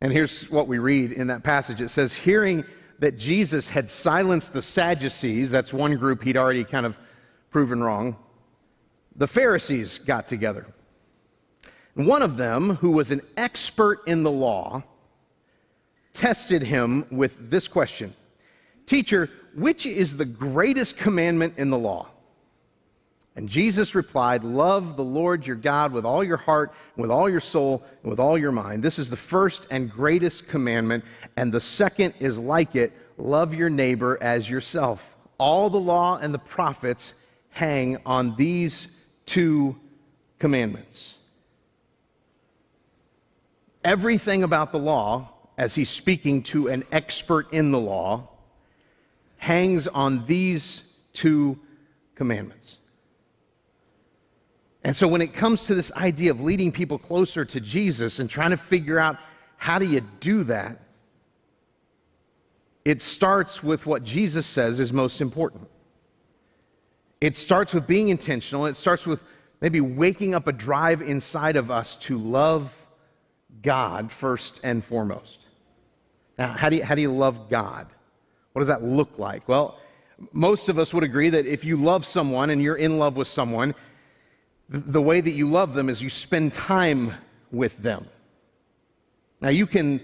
And 0.00 0.12
here's 0.12 0.50
what 0.50 0.66
we 0.66 0.78
read 0.78 1.12
in 1.12 1.28
that 1.28 1.44
passage 1.44 1.80
it 1.80 1.90
says, 1.90 2.12
Hearing 2.12 2.64
that 2.98 3.18
Jesus 3.18 3.68
had 3.68 3.88
silenced 3.88 4.52
the 4.52 4.62
Sadducees, 4.62 5.50
that's 5.50 5.72
one 5.72 5.96
group 5.96 6.24
he'd 6.24 6.36
already 6.36 6.64
kind 6.64 6.86
of 6.86 6.98
proven 7.50 7.82
wrong, 7.82 8.16
the 9.16 9.26
Pharisees 9.26 9.98
got 9.98 10.26
together. 10.26 10.66
One 11.94 12.22
of 12.22 12.36
them, 12.36 12.76
who 12.76 12.92
was 12.92 13.10
an 13.10 13.20
expert 13.36 14.02
in 14.06 14.22
the 14.22 14.30
law, 14.30 14.82
tested 16.12 16.62
him 16.62 17.04
with 17.10 17.50
this 17.50 17.68
question 17.68 18.14
Teacher, 18.86 19.30
which 19.54 19.86
is 19.86 20.16
the 20.16 20.24
greatest 20.24 20.96
commandment 20.96 21.54
in 21.56 21.70
the 21.70 21.78
law? 21.78 22.08
And 23.36 23.48
Jesus 23.48 23.94
replied, 23.94 24.42
Love 24.42 24.96
the 24.96 25.04
Lord 25.04 25.46
your 25.46 25.56
God 25.56 25.92
with 25.92 26.04
all 26.04 26.24
your 26.24 26.36
heart, 26.36 26.72
with 26.96 27.10
all 27.10 27.28
your 27.28 27.40
soul, 27.40 27.84
and 28.02 28.10
with 28.10 28.18
all 28.18 28.36
your 28.36 28.52
mind. 28.52 28.82
This 28.82 28.98
is 28.98 29.08
the 29.08 29.16
first 29.16 29.66
and 29.70 29.90
greatest 29.90 30.48
commandment. 30.48 31.04
And 31.36 31.52
the 31.52 31.60
second 31.60 32.14
is 32.18 32.38
like 32.38 32.74
it 32.74 32.92
love 33.16 33.54
your 33.54 33.70
neighbor 33.70 34.18
as 34.20 34.50
yourself. 34.50 35.16
All 35.38 35.70
the 35.70 35.78
law 35.78 36.18
and 36.18 36.34
the 36.34 36.38
prophets 36.38 37.14
hang 37.50 37.98
on 38.06 38.36
these 38.36 38.86
two 39.26 39.76
commandments. 40.38 41.14
Everything 43.84 44.42
about 44.42 44.72
the 44.72 44.78
law 44.78 45.30
as 45.60 45.74
he's 45.74 45.90
speaking 45.90 46.42
to 46.42 46.68
an 46.68 46.82
expert 46.90 47.52
in 47.52 47.70
the 47.70 47.78
law, 47.78 48.26
hangs 49.36 49.86
on 49.88 50.24
these 50.24 50.82
two 51.12 51.58
commandments. 52.14 52.78
And 54.82 54.96
so 54.96 55.06
when 55.06 55.20
it 55.20 55.34
comes 55.34 55.62
to 55.64 55.74
this 55.74 55.92
idea 55.92 56.30
of 56.30 56.40
leading 56.40 56.72
people 56.72 56.98
closer 56.98 57.44
to 57.44 57.60
Jesus 57.60 58.18
and 58.20 58.30
trying 58.30 58.52
to 58.52 58.56
figure 58.56 58.98
out 58.98 59.18
how 59.58 59.78
do 59.78 59.86
you 59.86 60.00
do 60.20 60.44
that, 60.44 60.80
it 62.86 63.02
starts 63.02 63.62
with 63.62 63.84
what 63.84 64.02
Jesus 64.02 64.46
says 64.46 64.80
is 64.80 64.94
most 64.94 65.20
important. 65.20 65.68
It 67.20 67.36
starts 67.36 67.74
with 67.74 67.86
being 67.86 68.08
intentional. 68.08 68.66
It 68.66 68.76
starts 68.76 69.06
with 69.06 69.22
maybe 69.60 69.80
waking 69.80 70.34
up 70.34 70.46
a 70.46 70.52
drive 70.52 71.02
inside 71.02 71.56
of 71.56 71.70
us 71.70 71.96
to 71.96 72.16
love 72.16 72.74
God 73.62 74.10
first 74.10 74.60
and 74.62 74.82
foremost. 74.82 75.38
Now, 76.38 76.48
how 76.48 76.70
do 76.70 76.76
you, 76.76 76.84
how 76.84 76.94
do 76.94 77.02
you 77.02 77.12
love 77.12 77.50
God? 77.50 77.86
What 78.52 78.60
does 78.60 78.68
that 78.68 78.82
look 78.82 79.18
like? 79.18 79.46
Well, 79.48 79.78
most 80.32 80.68
of 80.68 80.78
us 80.78 80.94
would 80.94 81.04
agree 81.04 81.30
that 81.30 81.46
if 81.46 81.64
you 81.64 81.76
love 81.76 82.04
someone 82.04 82.50
and 82.50 82.62
you're 82.62 82.76
in 82.76 82.98
love 82.98 83.16
with 83.16 83.28
someone, 83.28 83.74
the 84.68 85.02
way 85.02 85.20
that 85.20 85.32
you 85.32 85.48
love 85.48 85.74
them 85.74 85.88
is 85.88 86.02
you 86.02 86.08
spend 86.08 86.52
time 86.52 87.12
with 87.50 87.76
them. 87.78 88.06
Now, 89.40 89.48
you 89.48 89.66
can 89.66 90.00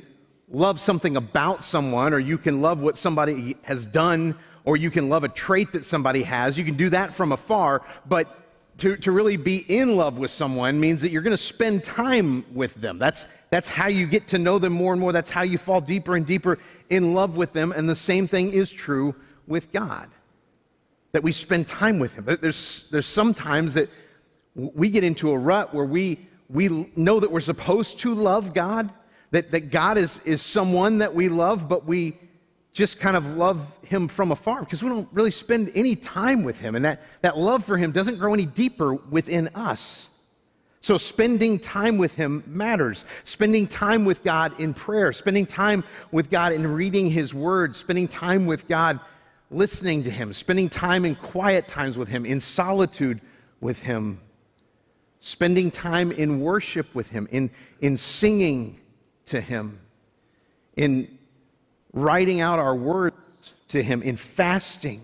love 0.48 0.80
something 0.80 1.16
about 1.16 1.64
someone, 1.64 2.12
or 2.12 2.18
you 2.18 2.38
can 2.38 2.62
love 2.62 2.80
what 2.80 2.96
somebody 2.96 3.56
has 3.62 3.86
done, 3.86 4.36
or 4.66 4.76
you 4.76 4.90
can 4.90 5.08
love 5.08 5.24
a 5.24 5.28
trait 5.28 5.72
that 5.72 5.84
somebody 5.84 6.22
has. 6.24 6.58
You 6.58 6.64
can 6.64 6.76
do 6.76 6.90
that 6.90 7.14
from 7.14 7.32
afar, 7.32 7.82
but 8.06 8.42
to, 8.78 8.96
to 8.98 9.12
really 9.12 9.38
be 9.38 9.58
in 9.74 9.96
love 9.96 10.18
with 10.18 10.30
someone 10.30 10.78
means 10.78 11.00
that 11.00 11.10
you're 11.10 11.22
going 11.22 11.30
to 11.30 11.42
spend 11.42 11.82
time 11.82 12.44
with 12.52 12.74
them. 12.74 12.98
That's, 12.98 13.24
that's 13.48 13.68
how 13.68 13.88
you 13.88 14.06
get 14.06 14.28
to 14.28 14.38
know 14.38 14.58
them 14.58 14.74
more 14.74 14.92
and 14.92 15.00
more. 15.00 15.12
That's 15.12 15.30
how 15.30 15.42
you 15.42 15.56
fall 15.56 15.80
deeper 15.80 16.16
and 16.16 16.26
deeper 16.26 16.58
in 16.90 17.14
love 17.14 17.38
with 17.38 17.54
them. 17.54 17.72
And 17.72 17.88
the 17.88 17.96
same 17.96 18.28
thing 18.28 18.52
is 18.52 18.70
true 18.70 19.14
with 19.46 19.72
God 19.72 20.10
that 21.12 21.22
we 21.22 21.32
spend 21.32 21.66
time 21.66 21.98
with 21.98 22.12
Him. 22.14 22.24
There's, 22.26 22.84
there's 22.90 23.06
sometimes 23.06 23.72
that 23.74 23.88
we 24.54 24.90
get 24.90 25.04
into 25.04 25.30
a 25.30 25.38
rut 25.38 25.72
where 25.72 25.86
we, 25.86 26.28
we 26.50 26.90
know 26.94 27.20
that 27.20 27.30
we're 27.30 27.40
supposed 27.40 28.00
to 28.00 28.12
love 28.12 28.52
God, 28.52 28.92
that, 29.30 29.50
that 29.52 29.70
God 29.70 29.96
is, 29.96 30.20
is 30.26 30.42
someone 30.42 30.98
that 30.98 31.14
we 31.14 31.30
love, 31.30 31.68
but 31.68 31.86
we 31.86 32.18
just 32.76 33.00
kind 33.00 33.16
of 33.16 33.36
love 33.36 33.66
him 33.82 34.06
from 34.06 34.32
afar 34.32 34.60
because 34.60 34.82
we 34.82 34.88
don't 34.88 35.08
really 35.12 35.30
spend 35.30 35.72
any 35.74 35.96
time 35.96 36.42
with 36.42 36.60
him. 36.60 36.74
And 36.74 36.84
that, 36.84 37.02
that 37.22 37.38
love 37.38 37.64
for 37.64 37.76
him 37.76 37.90
doesn't 37.90 38.18
grow 38.18 38.34
any 38.34 38.46
deeper 38.46 38.94
within 38.94 39.48
us. 39.54 40.08
So, 40.82 40.98
spending 40.98 41.58
time 41.58 41.98
with 41.98 42.14
Him 42.14 42.44
matters. 42.46 43.06
Spending 43.24 43.66
time 43.66 44.04
with 44.04 44.22
God 44.22 44.60
in 44.60 44.72
prayer, 44.72 45.12
spending 45.12 45.44
time 45.44 45.82
with 46.12 46.30
God 46.30 46.52
in 46.52 46.64
reading 46.64 47.10
His 47.10 47.34
Word, 47.34 47.74
spending 47.74 48.06
time 48.06 48.46
with 48.46 48.68
God 48.68 49.00
listening 49.50 50.04
to 50.04 50.10
Him, 50.12 50.32
spending 50.32 50.68
time 50.68 51.04
in 51.04 51.16
quiet 51.16 51.66
times 51.66 51.98
with 51.98 52.08
Him, 52.08 52.24
in 52.24 52.38
solitude 52.38 53.20
with 53.60 53.80
Him 53.80 54.20
spending 55.26 55.72
time 55.72 56.12
in 56.12 56.40
worship 56.40 56.94
with 56.94 57.10
Him, 57.10 57.26
in, 57.32 57.50
in 57.80 57.96
singing 57.96 58.78
to 59.24 59.40
Him, 59.40 59.80
in 60.76 61.15
writing 61.96 62.40
out 62.40 62.60
our 62.60 62.76
words 62.76 63.16
to 63.68 63.82
Him, 63.82 64.02
in 64.02 64.16
fasting. 64.16 65.00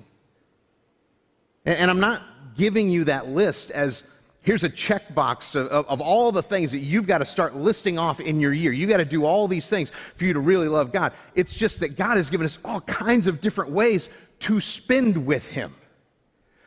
And, 1.65 1.77
and 1.77 1.91
I'm 1.91 1.99
not 1.99 2.23
giving 2.55 2.89
you 2.89 3.05
that 3.05 3.27
list 3.27 3.73
as 3.73 4.05
here's 4.43 4.63
a 4.63 4.69
checkbox 4.69 5.57
of, 5.57 5.69
of, 5.69 5.89
of, 5.89 6.01
all 6.01 6.31
the 6.31 6.43
things 6.43 6.71
that 6.73 6.81
you've 6.81 7.07
got 7.07 7.19
to 7.19 7.25
start 7.25 7.57
listing 7.57 7.99
off 7.99 8.21
in 8.21 8.39
your 8.41 8.53
year. 8.53 8.73
You 8.73 8.87
got 8.87 8.99
to 8.99 9.05
do 9.05 9.25
all 9.25 9.49
these 9.49 9.69
things 9.69 9.91
for 10.17 10.27
you 10.27 10.33
to 10.35 10.41
really 10.41 10.69
love 10.69 10.93
God. 10.93 11.13
It's 11.35 11.55
just 11.55 11.81
that 11.81 11.97
God 11.97 12.17
has 12.17 12.29
given 12.29 12.45
us 12.45 12.59
all 12.65 12.81
kinds 12.83 13.27
of 13.27 13.41
different 13.41 13.71
ways 13.71 14.09
to 14.41 14.61
spend 14.61 15.27
with 15.27 15.49
Him. 15.49 15.75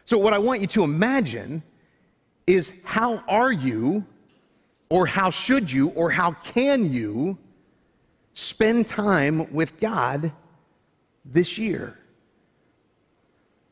So, 0.05 0.17
what 0.17 0.33
I 0.33 0.37
want 0.39 0.61
you 0.61 0.67
to 0.67 0.83
imagine 0.83 1.63
is 2.47 2.73
how 2.83 3.23
are 3.27 3.51
you, 3.51 4.05
or 4.89 5.05
how 5.05 5.29
should 5.29 5.71
you, 5.71 5.89
or 5.89 6.09
how 6.09 6.31
can 6.31 6.91
you 6.91 7.37
spend 8.35 8.85
time 8.85 9.51
with 9.51 9.79
God 9.79 10.31
this 11.25 11.57
year? 11.57 11.97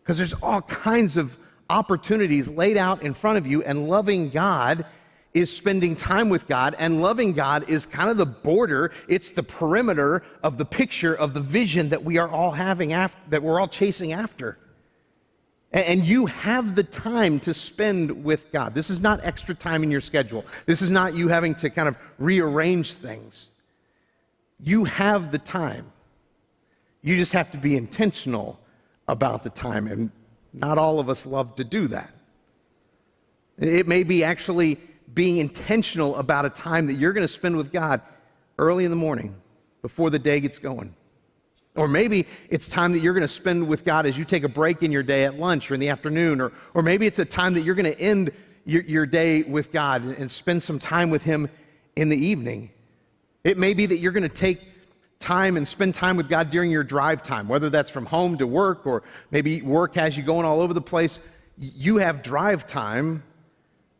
Because 0.01 0.17
there's 0.17 0.34
all 0.34 0.62
kinds 0.63 1.15
of 1.15 1.38
opportunities 1.70 2.50
laid 2.50 2.77
out 2.77 3.03
in 3.03 3.13
front 3.13 3.38
of 3.38 3.46
you, 3.46 3.62
and 3.62 3.88
loving 3.88 4.29
God 4.29 4.86
is 5.34 5.55
spending 5.55 5.96
time 5.96 6.29
with 6.29 6.48
God, 6.48 6.75
and 6.77 7.01
loving 7.01 7.34
God 7.34 7.70
is 7.70 7.86
kind 7.86 8.10
of 8.10 8.17
the 8.17 8.25
border, 8.25 8.91
it's 9.08 9.32
the 9.32 9.43
perimeter 9.43 10.24
of 10.43 10.58
the 10.58 10.65
picture 10.65 11.13
of 11.13 11.34
the 11.34 11.41
vision 11.41 11.89
that 11.89 12.03
we 12.03 12.17
are 12.17 12.29
all 12.29 12.51
having, 12.51 12.93
after, 12.93 13.20
that 13.29 13.43
we're 13.43 13.60
all 13.60 13.67
chasing 13.67 14.13
after. 14.13 14.58
And 15.72 16.05
you 16.05 16.27
have 16.27 16.75
the 16.75 16.84
time 16.84 17.39
to 17.41 17.53
spend 17.53 18.24
with 18.24 18.51
God. 18.51 18.75
This 18.75 18.91
is 18.91 19.01
not 19.01 19.22
extra 19.24 19.55
time 19.55 19.82
in 19.82 19.89
your 19.89 20.01
schedule. 20.01 20.46
This 20.67 20.84
is 20.84 20.91
not 20.91 21.15
you 21.15 21.29
having 21.29 21.55
to 21.55 21.70
kind 21.72 21.88
of 21.88 21.98
rearrange 22.20 22.93
things. 22.93 23.48
You 24.63 24.86
have 24.86 25.32
the 25.32 25.38
time. 25.38 25.91
You 27.01 27.17
just 27.17 27.34
have 27.34 27.51
to 27.51 27.58
be 27.58 27.75
intentional 27.75 28.60
about 29.08 29.43
the 29.43 29.50
time. 29.50 29.88
And 29.88 30.10
not 30.53 30.77
all 30.77 31.00
of 31.00 31.10
us 31.10 31.25
love 31.25 31.55
to 31.55 31.63
do 31.63 31.88
that. 31.89 32.13
It 33.58 33.88
may 33.88 34.03
be 34.03 34.24
actually 34.24 34.79
being 35.13 35.38
intentional 35.38 36.15
about 36.15 36.46
a 36.46 36.50
time 36.50 36.88
that 36.88 36.93
you're 36.93 37.13
going 37.13 37.25
to 37.25 37.32
spend 37.32 37.58
with 37.58 37.72
God 37.72 38.01
early 38.58 38.86
in 38.86 38.91
the 38.91 38.98
morning 38.98 39.36
before 39.82 40.10
the 40.10 40.20
day 40.20 40.39
gets 40.39 40.60
going. 40.60 40.96
Or 41.75 41.88
maybe 41.88 42.27
it's 42.50 42.67
time 42.67 42.91
that 42.93 43.00
you're 43.00 43.13
going 43.13 43.22
to 43.22 43.27
spend 43.27 43.67
with 43.67 43.84
God 43.84 44.05
as 44.05 44.17
you 44.17 44.24
take 44.24 44.43
a 44.43 44.50
break 44.50 44.84
in 44.84 44.91
your 44.91 45.03
day 45.03 45.25
at 45.25 45.39
lunch 45.39 45.70
or 45.70 45.74
in 45.74 45.79
the 45.79 45.89
afternoon. 45.89 46.39
Or, 46.39 46.51
or 46.74 46.84
maybe 46.84 47.05
it's 47.08 47.20
a 47.20 47.25
time 47.25 47.53
that 47.55 47.62
you're 47.62 47.75
going 47.75 47.91
to 47.91 48.00
end 48.00 48.32
your, 48.65 48.84
your 48.84 49.05
day 49.05 49.43
with 49.43 49.72
God 49.72 50.03
and 50.03 50.29
spend 50.29 50.63
some 50.63 50.79
time 50.79 51.10
with 51.10 51.24
Him 51.24 51.50
in 51.96 52.10
the 52.10 52.17
evening. 52.17 52.70
It 53.43 53.57
may 53.57 53.73
be 53.73 53.85
that 53.85 53.97
you're 53.97 54.12
going 54.12 54.23
to 54.23 54.29
take 54.29 54.62
time 55.19 55.57
and 55.57 55.67
spend 55.67 55.95
time 55.95 56.17
with 56.17 56.29
God 56.29 56.50
during 56.50 56.69
your 56.69 56.83
drive 56.83 57.23
time, 57.23 57.47
whether 57.47 57.69
that's 57.69 57.89
from 57.89 58.05
home 58.05 58.38
to 58.38 58.47
work 58.47 58.85
or 58.85 59.03
maybe 59.31 59.62
work 59.62 59.95
has 59.95 60.17
you 60.17 60.23
going 60.23 60.45
all 60.45 60.62
over 60.62 60.73
the 60.73 60.81
place. 60.81 61.19
You 61.57 61.97
have 61.97 62.21
drive 62.21 62.67
time 62.67 63.23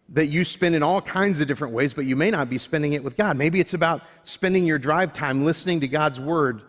that 0.10 0.28
you 0.28 0.44
spend 0.44 0.76
in 0.76 0.84
all 0.84 1.02
kinds 1.02 1.42
of 1.42 1.48
different 1.48 1.74
ways, 1.74 1.94
but 1.94 2.06
you 2.06 2.16
may 2.16 2.30
not 2.30 2.50
be 2.50 2.58
spending 2.58 2.94
it 2.94 3.04
with 3.04 3.16
God. 3.16 3.38
Maybe 3.38 3.60
it's 3.60 3.74
about 3.74 4.02
spending 4.26 4.66
your 4.66 4.78
drive 4.78 5.14
time 5.14 5.46
listening 5.46 5.80
to 5.80 5.88
God's 5.88 6.20
Word 6.20 6.62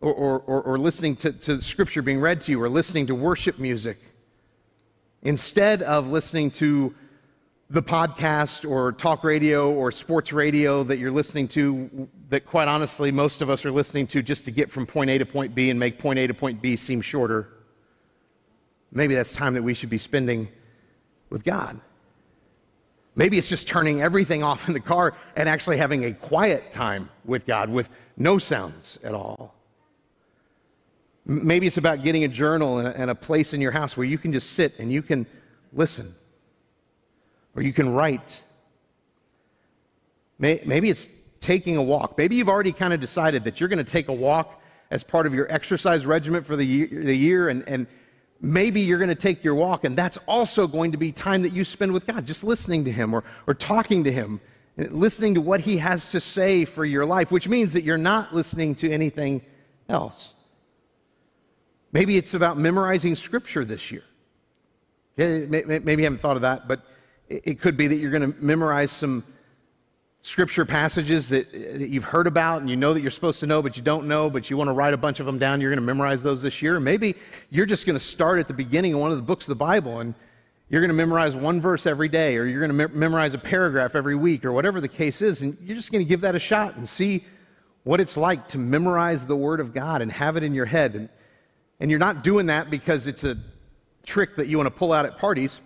or, 0.00 0.12
or, 0.12 0.62
or, 0.62 0.78
listening 0.78 1.14
to, 1.16 1.32
to 1.32 1.60
scripture 1.60 2.00
being 2.00 2.20
read 2.20 2.40
to 2.42 2.52
you 2.52 2.62
or 2.62 2.70
listening 2.70 3.06
to 3.06 3.14
worship 3.14 3.58
music 3.58 3.98
instead 5.22 5.82
of 5.82 6.10
listening 6.10 6.50
to 6.50 6.94
the 7.70 7.82
podcast 7.82 8.68
or 8.68 8.90
talk 8.90 9.22
radio 9.22 9.72
or 9.72 9.92
sports 9.92 10.32
radio 10.32 10.82
that 10.82 10.98
you're 10.98 11.12
listening 11.12 11.46
to 11.46 12.08
that 12.28 12.44
quite 12.44 12.66
honestly 12.66 13.12
most 13.12 13.42
of 13.42 13.48
us 13.48 13.64
are 13.64 13.70
listening 13.70 14.08
to 14.08 14.22
just 14.22 14.44
to 14.44 14.50
get 14.50 14.72
from 14.72 14.86
point 14.86 15.08
A 15.08 15.18
to 15.18 15.24
point 15.24 15.54
B 15.54 15.70
and 15.70 15.78
make 15.78 15.96
point 15.96 16.18
A 16.18 16.26
to 16.26 16.34
point 16.34 16.60
B 16.60 16.74
seem 16.74 17.00
shorter. 17.00 17.48
Maybe 18.90 19.14
that's 19.14 19.32
time 19.32 19.54
that 19.54 19.62
we 19.62 19.72
should 19.72 19.88
be 19.88 19.98
spending 19.98 20.48
with 21.30 21.44
God. 21.44 21.80
Maybe 23.14 23.38
it's 23.38 23.48
just 23.48 23.68
turning 23.68 24.02
everything 24.02 24.42
off 24.50 24.66
in 24.66 24.74
the 24.74 24.80
car 24.80 25.14
and 25.36 25.48
actually 25.48 25.76
having 25.76 26.04
a 26.04 26.12
quiet 26.12 26.72
time 26.72 27.08
with 27.24 27.46
God 27.46 27.70
with 27.70 27.88
no 28.16 28.38
sounds 28.38 28.98
at 29.04 29.14
all. 29.14 29.54
Maybe 31.24 31.68
it's 31.68 31.76
about 31.76 32.02
getting 32.02 32.24
a 32.24 32.28
journal 32.28 32.78
and 32.78 33.10
a, 33.10 33.14
place 33.14 33.52
in 33.52 33.60
your 33.60 33.70
house 33.70 33.96
where 33.96 34.06
you 34.06 34.18
can 34.18 34.32
just 34.32 34.54
sit 34.54 34.74
and 34.80 34.90
you 34.90 35.02
can 35.02 35.26
listen, 35.72 36.12
or 37.54 37.62
you 37.62 37.72
can 37.72 37.92
write. 37.92 38.44
Maybe 40.38 40.90
it's 40.90 41.08
taking 41.40 41.76
a 41.76 41.82
walk. 41.82 42.16
Maybe 42.16 42.36
you've 42.36 42.48
already 42.48 42.72
kind 42.72 42.92
of 42.92 43.00
decided 43.00 43.44
that 43.44 43.60
you're 43.60 43.68
going 43.68 43.84
to 43.84 43.90
take 43.90 44.08
a 44.08 44.12
walk 44.12 44.62
as 44.90 45.04
part 45.04 45.26
of 45.26 45.34
your 45.34 45.50
exercise 45.52 46.04
regimen 46.06 46.42
for 46.44 46.56
the 46.56 46.64
year, 46.64 46.88
the 46.90 47.16
year 47.16 47.48
and, 47.48 47.66
and 47.68 47.86
maybe 48.40 48.80
you're 48.80 48.98
going 48.98 49.08
to 49.08 49.14
take 49.14 49.44
your 49.44 49.54
walk, 49.54 49.84
and 49.84 49.96
that's 49.96 50.16
also 50.26 50.66
going 50.66 50.92
to 50.92 50.98
be 50.98 51.12
time 51.12 51.42
that 51.42 51.52
you 51.52 51.64
spend 51.64 51.92
with 51.92 52.06
God, 52.06 52.26
just 52.26 52.42
listening 52.42 52.84
to 52.84 52.92
Him 52.92 53.14
or, 53.14 53.24
or 53.46 53.54
talking 53.54 54.04
to 54.04 54.12
Him, 54.12 54.40
listening 54.76 55.34
to 55.34 55.40
what 55.40 55.60
He 55.60 55.76
has 55.78 56.10
to 56.10 56.20
say 56.20 56.64
for 56.64 56.84
your 56.84 57.04
life, 57.04 57.30
which 57.30 57.48
means 57.48 57.72
that 57.74 57.84
you're 57.84 57.98
not 57.98 58.34
listening 58.34 58.74
to 58.76 58.90
anything 58.90 59.42
else. 59.88 60.32
Maybe 61.92 62.16
it's 62.16 62.34
about 62.34 62.56
memorizing 62.56 63.14
scripture 63.14 63.64
this 63.64 63.90
year. 63.90 64.04
Maybe 65.16 66.02
you 66.02 66.04
haven't 66.04 66.20
thought 66.20 66.36
of 66.36 66.42
that, 66.42 66.66
but 66.66 66.86
it 67.30 67.60
could 67.60 67.76
be 67.76 67.86
that 67.86 67.96
you're 67.96 68.10
going 68.10 68.32
to 68.32 68.38
memorize 68.42 68.90
some 68.90 69.24
scripture 70.20 70.66
passages 70.66 71.30
that, 71.30 71.50
you've 71.54 72.04
heard 72.04 72.26
about 72.26 72.60
and 72.60 72.68
you 72.68 72.76
know 72.76 72.92
that 72.92 73.00
you're 73.00 73.10
supposed 73.10 73.40
to 73.40 73.46
know, 73.46 73.62
but 73.62 73.76
you 73.76 73.82
don't 73.82 74.06
know, 74.06 74.28
but 74.28 74.50
you 74.50 74.56
want 74.56 74.68
to 74.68 74.74
write 74.74 74.92
a 74.92 74.98
bunch 74.98 75.20
of 75.20 75.26
them 75.26 75.38
down. 75.38 75.60
You're 75.60 75.70
going 75.70 75.80
to 75.80 75.86
memorize 75.86 76.22
those 76.22 76.42
this 76.42 76.60
year. 76.60 76.78
Maybe 76.78 77.14
you're 77.48 77.66
just 77.66 77.86
going 77.86 77.98
to 77.98 78.04
start 78.04 78.38
at 78.38 78.48
the 78.48 78.54
beginning 78.54 78.92
of 78.92 79.00
one 79.00 79.10
of 79.10 79.16
the 79.16 79.22
books 79.22 79.46
of 79.46 79.50
the 79.50 79.64
Bible 79.64 80.00
and 80.00 80.14
you're 80.70 80.80
going 80.80 80.90
to 80.90 80.96
memorize 80.96 81.34
one 81.34 81.60
verse 81.60 81.84
every 81.84 82.08
day, 82.08 82.36
or 82.36 82.46
you're 82.46 82.64
going 82.64 82.76
to 82.76 82.88
memorize 82.96 83.34
a 83.34 83.38
paragraph 83.38 83.96
every 83.96 84.14
week, 84.14 84.44
or 84.44 84.52
whatever 84.52 84.80
the 84.80 84.88
case 84.88 85.20
is, 85.20 85.42
and 85.42 85.58
you're 85.60 85.74
just 85.74 85.90
going 85.90 86.04
to 86.04 86.08
give 86.08 86.20
that 86.20 86.36
a 86.36 86.38
shot 86.38 86.76
and 86.76 86.88
see 86.88 87.24
what 87.82 87.98
it's 87.98 88.16
like 88.16 88.46
to 88.48 88.58
memorize 88.58 89.26
the 89.26 89.34
Word 89.34 89.58
of 89.58 89.74
God 89.74 90.00
and 90.00 90.12
have 90.12 90.36
it 90.36 90.44
in 90.44 90.54
your 90.54 90.66
head. 90.66 90.94
And, 90.94 91.08
and 91.80 91.90
you're 91.90 91.98
not 91.98 92.22
doing 92.22 92.46
that 92.46 92.70
because 92.70 93.08
it's 93.08 93.24
a 93.24 93.36
trick 94.06 94.36
that 94.36 94.46
you 94.46 94.58
want 94.58 94.68
to 94.68 94.70
pull 94.70 94.92
out 94.92 95.04
at 95.04 95.18
parties. 95.18 95.60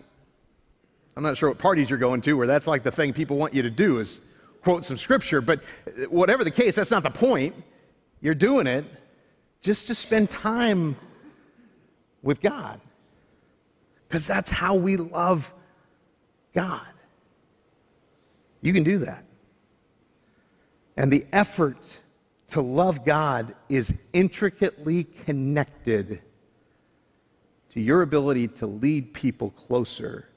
I'm 1.17 1.23
not 1.23 1.37
sure 1.37 1.49
what 1.49 1.59
parties 1.59 1.91
you're 1.91 1.99
going 1.99 2.21
to 2.23 2.37
where 2.37 2.47
that's 2.47 2.67
like 2.67 2.83
the 2.83 2.91
thing 2.91 3.13
people 3.13 3.37
want 3.37 3.55
you 3.55 3.63
to 3.63 3.71
do 3.71 3.99
is 3.99 4.21
quote 4.63 4.85
some 4.85 4.97
scripture, 4.97 5.41
but 5.41 5.63
whatever 6.09 6.43
the 6.43 6.51
case, 6.51 6.75
that's 6.75 6.91
not 6.91 7.03
the 7.03 7.11
point. 7.11 7.55
You're 8.21 8.35
doing 8.35 8.67
it 8.67 8.85
just 9.61 9.87
to 9.89 9.95
spend 9.95 10.31
time 10.31 10.97
with 12.23 12.41
God. 12.41 12.81
Because 14.09 14.27
that's 14.27 14.51
how 14.51 14.75
we 14.75 14.97
love 14.97 15.53
God. 16.55 16.87
You 18.61 18.73
can 18.73 18.83
do 18.83 18.99
that. 18.99 19.25
And 20.97 21.13
the 21.13 21.27
effort 21.33 22.01
to 22.49 22.61
love 22.61 23.05
God 23.05 23.55
is 23.69 23.93
intricately 24.13 25.05
connected 25.05 26.23
to 27.71 27.81
your 27.81 28.03
ability 28.03 28.49
to 28.49 28.67
lead 28.67 29.13
people 29.13 29.51
closer 29.51 30.29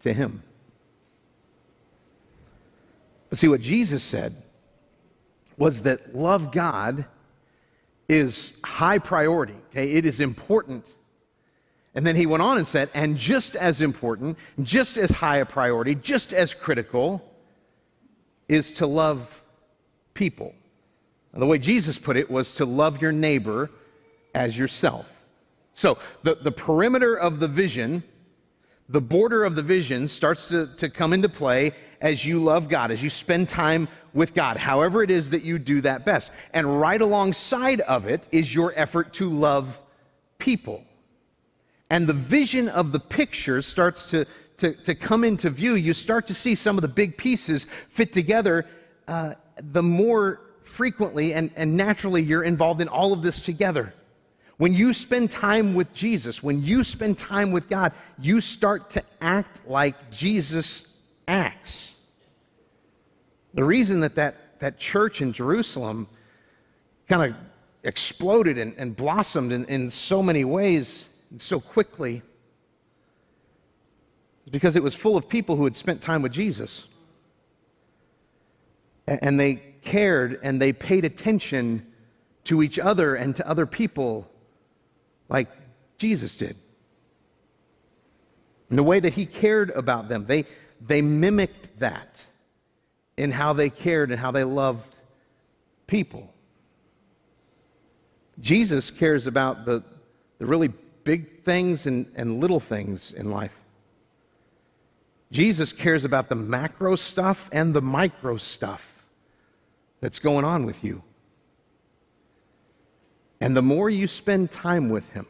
to 0.00 0.12
Him. 0.12 0.42
But 3.28 3.38
see, 3.38 3.48
what 3.48 3.60
Jesus 3.60 4.02
said 4.02 4.34
was 5.56 5.82
that 5.82 6.16
love 6.16 6.50
God 6.50 7.04
is 8.08 8.52
high 8.64 8.98
priority, 8.98 9.54
okay? 9.70 9.92
It 9.92 10.04
is 10.04 10.18
important. 10.18 10.94
And 11.94 12.04
then 12.04 12.16
he 12.16 12.26
went 12.26 12.42
on 12.42 12.56
and 12.56 12.66
said, 12.66 12.90
and 12.92 13.16
just 13.16 13.54
as 13.54 13.80
important, 13.80 14.36
just 14.62 14.96
as 14.96 15.10
high 15.10 15.36
a 15.36 15.46
priority, 15.46 15.94
just 15.94 16.32
as 16.32 16.54
critical, 16.54 17.24
is 18.48 18.72
to 18.74 18.86
love 18.86 19.42
people. 20.14 20.54
Now, 21.32 21.40
the 21.40 21.46
way 21.46 21.58
Jesus 21.58 21.98
put 21.98 22.16
it 22.16 22.28
was 22.28 22.52
to 22.52 22.64
love 22.64 23.00
your 23.00 23.12
neighbor 23.12 23.70
as 24.34 24.58
yourself. 24.58 25.12
So 25.72 25.98
the, 26.24 26.34
the 26.34 26.52
perimeter 26.52 27.14
of 27.14 27.38
the 27.38 27.48
vision 27.48 28.02
the 28.90 29.00
border 29.00 29.44
of 29.44 29.54
the 29.54 29.62
vision 29.62 30.08
starts 30.08 30.48
to, 30.48 30.66
to 30.76 30.90
come 30.90 31.12
into 31.12 31.28
play 31.28 31.72
as 32.00 32.26
you 32.26 32.40
love 32.40 32.68
God, 32.68 32.90
as 32.90 33.02
you 33.02 33.08
spend 33.08 33.48
time 33.48 33.86
with 34.12 34.34
God, 34.34 34.56
however 34.56 35.02
it 35.02 35.12
is 35.12 35.30
that 35.30 35.42
you 35.42 35.60
do 35.60 35.80
that 35.82 36.04
best. 36.04 36.32
And 36.52 36.80
right 36.80 37.00
alongside 37.00 37.80
of 37.82 38.08
it 38.08 38.26
is 38.32 38.52
your 38.52 38.72
effort 38.74 39.12
to 39.14 39.28
love 39.28 39.80
people. 40.38 40.82
And 41.88 42.06
the 42.06 42.14
vision 42.14 42.68
of 42.68 42.90
the 42.90 42.98
picture 42.98 43.62
starts 43.62 44.10
to, 44.10 44.26
to, 44.56 44.74
to 44.82 44.94
come 44.96 45.22
into 45.22 45.50
view. 45.50 45.74
You 45.74 45.92
start 45.92 46.26
to 46.26 46.34
see 46.34 46.56
some 46.56 46.76
of 46.76 46.82
the 46.82 46.88
big 46.88 47.16
pieces 47.16 47.66
fit 47.90 48.12
together 48.12 48.66
uh, 49.06 49.34
the 49.56 49.82
more 49.82 50.40
frequently 50.62 51.34
and, 51.34 51.50
and 51.54 51.76
naturally 51.76 52.22
you're 52.22 52.44
involved 52.44 52.80
in 52.80 52.88
all 52.88 53.12
of 53.12 53.22
this 53.22 53.40
together. 53.40 53.94
When 54.60 54.74
you 54.74 54.92
spend 54.92 55.30
time 55.30 55.72
with 55.72 55.90
Jesus, 55.94 56.42
when 56.42 56.62
you 56.62 56.84
spend 56.84 57.16
time 57.16 57.50
with 57.50 57.66
God, 57.66 57.94
you 58.18 58.42
start 58.42 58.90
to 58.90 59.02
act 59.22 59.62
like 59.66 60.10
Jesus 60.10 60.84
acts. 61.26 61.94
The 63.54 63.64
reason 63.64 64.00
that 64.00 64.16
that, 64.16 64.60
that 64.60 64.76
church 64.76 65.22
in 65.22 65.32
Jerusalem 65.32 66.08
kind 67.08 67.32
of 67.32 67.38
exploded 67.84 68.58
and, 68.58 68.74
and 68.76 68.94
blossomed 68.94 69.50
in, 69.50 69.64
in 69.64 69.88
so 69.88 70.22
many 70.22 70.44
ways 70.44 71.08
and 71.30 71.40
so 71.40 71.58
quickly 71.58 72.20
is 74.44 74.50
because 74.50 74.76
it 74.76 74.82
was 74.82 74.94
full 74.94 75.16
of 75.16 75.26
people 75.26 75.56
who 75.56 75.64
had 75.64 75.74
spent 75.74 76.02
time 76.02 76.20
with 76.20 76.32
Jesus. 76.32 76.86
And, 79.06 79.20
and 79.22 79.40
they 79.40 79.54
cared 79.80 80.38
and 80.42 80.60
they 80.60 80.74
paid 80.74 81.06
attention 81.06 81.86
to 82.44 82.62
each 82.62 82.78
other 82.78 83.14
and 83.14 83.34
to 83.36 83.48
other 83.48 83.64
people 83.64 84.30
like 85.30 85.48
Jesus 85.96 86.36
did. 86.36 86.56
And 88.68 88.78
the 88.78 88.82
way 88.82 89.00
that 89.00 89.14
he 89.14 89.24
cared 89.24 89.70
about 89.70 90.08
them, 90.08 90.26
they, 90.26 90.44
they 90.80 91.00
mimicked 91.00 91.78
that 91.78 92.24
in 93.16 93.30
how 93.30 93.52
they 93.52 93.70
cared 93.70 94.10
and 94.10 94.20
how 94.20 94.30
they 94.30 94.44
loved 94.44 94.96
people. 95.86 96.32
Jesus 98.40 98.90
cares 98.90 99.26
about 99.26 99.64
the, 99.64 99.82
the 100.38 100.46
really 100.46 100.68
big 101.04 101.42
things 101.42 101.86
and, 101.86 102.10
and 102.14 102.40
little 102.40 102.60
things 102.60 103.12
in 103.12 103.30
life. 103.30 103.54
Jesus 105.32 105.72
cares 105.72 106.04
about 106.04 106.28
the 106.28 106.34
macro 106.34 106.96
stuff 106.96 107.48
and 107.52 107.74
the 107.74 107.82
micro 107.82 108.36
stuff 108.36 109.04
that's 110.00 110.18
going 110.18 110.44
on 110.44 110.64
with 110.64 110.82
you. 110.82 111.02
And 113.40 113.56
the 113.56 113.62
more 113.62 113.88
you 113.88 114.06
spend 114.06 114.50
time 114.50 114.90
with 114.90 115.08
Him, 115.10 115.26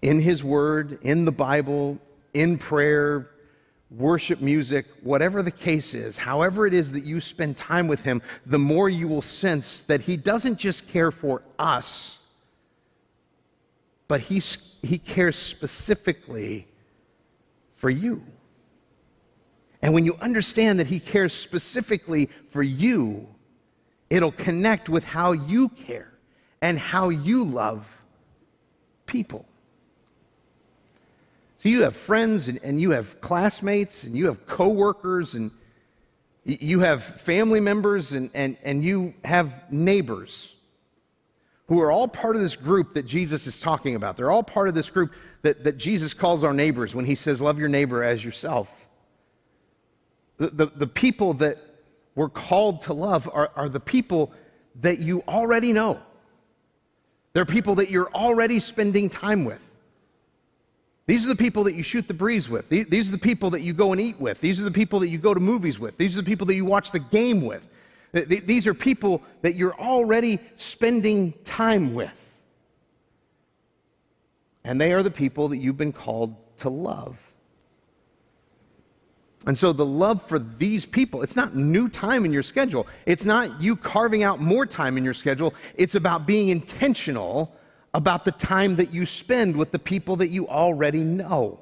in 0.00 0.20
His 0.20 0.42
Word, 0.42 0.98
in 1.02 1.24
the 1.26 1.32
Bible, 1.32 1.98
in 2.32 2.56
prayer, 2.56 3.28
worship 3.90 4.40
music, 4.40 4.86
whatever 5.02 5.42
the 5.42 5.50
case 5.50 5.94
is, 5.94 6.16
however 6.16 6.66
it 6.66 6.72
is 6.72 6.92
that 6.92 7.04
you 7.04 7.20
spend 7.20 7.56
time 7.56 7.88
with 7.88 8.02
Him, 8.02 8.22
the 8.46 8.58
more 8.58 8.88
you 8.88 9.08
will 9.08 9.22
sense 9.22 9.82
that 9.82 10.00
He 10.00 10.16
doesn't 10.16 10.58
just 10.58 10.86
care 10.88 11.10
for 11.10 11.42
us, 11.58 12.18
but 14.08 14.20
He, 14.20 14.40
he 14.82 14.96
cares 14.96 15.36
specifically 15.36 16.66
for 17.76 17.90
you. 17.90 18.24
And 19.82 19.92
when 19.92 20.04
you 20.04 20.14
understand 20.20 20.78
that 20.78 20.86
He 20.86 21.00
cares 21.00 21.34
specifically 21.34 22.30
for 22.48 22.62
you, 22.62 23.28
it'll 24.08 24.32
connect 24.32 24.88
with 24.88 25.04
how 25.04 25.32
you 25.32 25.68
care 25.68 26.09
and 26.62 26.78
how 26.78 27.08
you 27.08 27.44
love 27.44 28.02
people. 29.06 29.46
So 31.58 31.68
you 31.68 31.82
have 31.82 31.94
friends 31.94 32.48
and, 32.48 32.58
and 32.62 32.80
you 32.80 32.92
have 32.92 33.20
classmates 33.20 34.04
and 34.04 34.16
you 34.16 34.26
have 34.26 34.46
coworkers 34.46 35.34
and 35.34 35.50
you 36.44 36.80
have 36.80 37.02
family 37.02 37.60
members 37.60 38.12
and, 38.12 38.30
and, 38.32 38.56
and 38.62 38.82
you 38.82 39.14
have 39.24 39.70
neighbors 39.70 40.54
who 41.66 41.80
are 41.80 41.92
all 41.92 42.08
part 42.08 42.34
of 42.34 42.42
this 42.42 42.56
group 42.56 42.94
that 42.94 43.04
Jesus 43.04 43.46
is 43.46 43.60
talking 43.60 43.94
about. 43.94 44.16
They're 44.16 44.30
all 44.30 44.42
part 44.42 44.68
of 44.68 44.74
this 44.74 44.90
group 44.90 45.12
that, 45.42 45.62
that 45.64 45.76
Jesus 45.76 46.14
calls 46.14 46.42
our 46.42 46.54
neighbors 46.54 46.94
when 46.94 47.04
he 47.04 47.14
says, 47.14 47.40
Love 47.40 47.58
your 47.58 47.68
neighbor 47.68 48.02
as 48.02 48.24
yourself. 48.24 48.68
The, 50.38 50.48
the, 50.48 50.66
the 50.66 50.86
people 50.86 51.34
that 51.34 51.58
we're 52.14 52.28
called 52.28 52.80
to 52.82 52.92
love 52.92 53.30
are, 53.32 53.52
are 53.54 53.68
the 53.68 53.80
people 53.80 54.32
that 54.80 54.98
you 54.98 55.22
already 55.28 55.72
know. 55.72 56.00
They're 57.32 57.44
people 57.44 57.76
that 57.76 57.90
you're 57.90 58.10
already 58.12 58.58
spending 58.60 59.08
time 59.08 59.44
with. 59.44 59.64
These 61.06 61.24
are 61.24 61.28
the 61.28 61.36
people 61.36 61.64
that 61.64 61.74
you 61.74 61.82
shoot 61.82 62.06
the 62.06 62.14
breeze 62.14 62.48
with. 62.48 62.68
These 62.68 63.08
are 63.08 63.12
the 63.12 63.18
people 63.18 63.50
that 63.50 63.62
you 63.62 63.72
go 63.72 63.92
and 63.92 64.00
eat 64.00 64.20
with. 64.20 64.40
These 64.40 64.60
are 64.60 64.64
the 64.64 64.70
people 64.70 65.00
that 65.00 65.08
you 65.08 65.18
go 65.18 65.34
to 65.34 65.40
movies 65.40 65.78
with. 65.78 65.96
These 65.96 66.16
are 66.16 66.22
the 66.22 66.26
people 66.26 66.46
that 66.46 66.54
you 66.54 66.64
watch 66.64 66.92
the 66.92 67.00
game 67.00 67.40
with. 67.40 67.68
These 68.12 68.66
are 68.66 68.74
people 68.74 69.22
that 69.42 69.54
you're 69.54 69.74
already 69.74 70.38
spending 70.56 71.32
time 71.44 71.94
with. 71.94 72.16
And 74.64 74.80
they 74.80 74.92
are 74.92 75.02
the 75.02 75.10
people 75.10 75.48
that 75.48 75.58
you've 75.58 75.76
been 75.76 75.92
called 75.92 76.36
to 76.58 76.68
love. 76.68 77.18
And 79.46 79.56
so 79.56 79.72
the 79.72 79.86
love 79.86 80.22
for 80.22 80.38
these 80.38 80.84
people, 80.84 81.22
it's 81.22 81.36
not 81.36 81.54
new 81.56 81.88
time 81.88 82.24
in 82.24 82.32
your 82.32 82.42
schedule. 82.42 82.86
It's 83.06 83.24
not 83.24 83.60
you 83.60 83.74
carving 83.74 84.22
out 84.22 84.40
more 84.40 84.66
time 84.66 84.98
in 84.98 85.04
your 85.04 85.14
schedule. 85.14 85.54
It's 85.76 85.94
about 85.94 86.26
being 86.26 86.48
intentional 86.48 87.56
about 87.94 88.24
the 88.24 88.32
time 88.32 88.76
that 88.76 88.92
you 88.92 89.06
spend 89.06 89.56
with 89.56 89.72
the 89.72 89.78
people 89.78 90.16
that 90.16 90.28
you 90.28 90.46
already 90.46 91.02
know. 91.02 91.58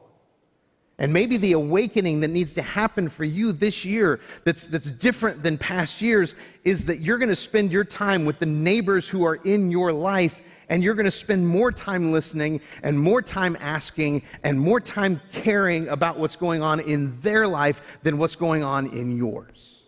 And 1.01 1.12
maybe 1.12 1.37
the 1.37 1.53
awakening 1.53 2.21
that 2.21 2.29
needs 2.29 2.53
to 2.55 2.62
happen 2.62 3.09
for 3.09 3.23
you 3.23 3.53
this 3.53 3.85
year 3.85 4.19
that's, 4.45 4.67
that's 4.67 4.91
different 4.91 5.45
than 5.45 5.57
past 5.57 6.03
years 6.03 6.35
is 6.64 6.87
that 6.87 7.01
you're 7.01 7.19
going 7.19 7.29
to 7.29 7.37
spend 7.37 7.73
your 7.73 7.85
time 7.85 8.25
with 8.25 8.41
the 8.41 8.47
neighbors 8.47 9.09
who 9.09 9.25
are 9.25 9.37
in 9.37 9.71
your 9.71 9.93
life 9.93 10.43
and 10.69 10.83
you're 10.83 10.95
going 10.95 11.07
to 11.07 11.11
spend 11.11 11.47
more 11.47 11.73
time 11.73 12.13
listening 12.13 12.61
and 12.83 12.99
more 12.99 13.23
time 13.23 13.57
asking 13.61 14.23
and 14.45 14.61
more 14.61 14.81
time 14.81 15.21
caring 15.33 15.89
about 15.89 16.19
what's 16.19 16.37
going 16.37 16.63
on 16.63 16.81
in 16.81 17.19
their 17.21 17.47
life 17.47 17.99
than 18.03 18.19
what's 18.19 18.37
going 18.37 18.63
on 18.63 18.87
in 18.93 19.17
yours. 19.17 19.83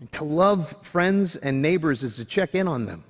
And 0.00 0.10
to 0.12 0.24
love 0.24 0.76
friends 0.82 1.36
and 1.36 1.62
neighbors 1.62 2.02
is 2.02 2.16
to 2.16 2.26
check 2.26 2.54
in 2.54 2.68
on 2.68 2.84
them. 2.84 3.04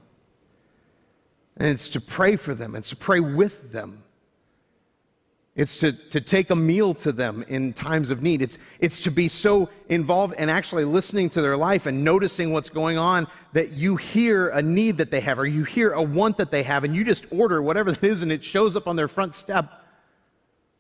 And 1.57 1.69
it's 1.69 1.89
to 1.91 2.01
pray 2.01 2.37
for 2.37 2.55
them, 2.55 2.77
it's 2.77 2.91
to 2.91 2.97
pray 2.97 3.21
with 3.21 3.73
them. 3.73 4.04
It's 5.57 5.79
to, 5.79 5.93
to 5.93 6.21
take 6.21 6.51
a 6.51 6.57
meal 6.57 6.95
to 6.95 7.13
them 7.13 7.45
in 7.47 7.73
times 7.73 8.11
of 8.11 8.23
need. 8.23 8.43
It's, 8.43 8.59
it's 8.81 8.99
to 9.01 9.11
be 9.13 9.29
so 9.29 9.69
involved 9.89 10.35
and 10.37 10.51
actually 10.51 10.85
listening 10.85 11.31
to 11.31 11.43
their 11.43 11.57
life 11.57 11.87
and 11.87 12.03
noticing 12.03 12.53
what's 12.53 12.69
going 12.69 12.99
on 12.99 13.29
that 13.53 13.71
you 13.71 13.95
hear 13.95 14.49
a 14.49 14.61
need 14.61 14.99
that 14.99 15.13
they 15.13 15.21
have 15.21 15.39
or 15.39 15.47
you 15.47 15.63
hear 15.63 15.93
a 15.93 16.03
want 16.03 16.39
that 16.39 16.51
they 16.51 16.65
have 16.65 16.83
and 16.83 16.95
you 16.95 17.05
just 17.05 17.27
order 17.31 17.63
whatever 17.63 17.93
that 17.93 18.03
is 18.03 18.23
and 18.23 18.33
it 18.33 18.43
shows 18.43 18.75
up 18.75 18.89
on 18.89 18.97
their 18.97 19.07
front 19.07 19.33
step. 19.33 19.71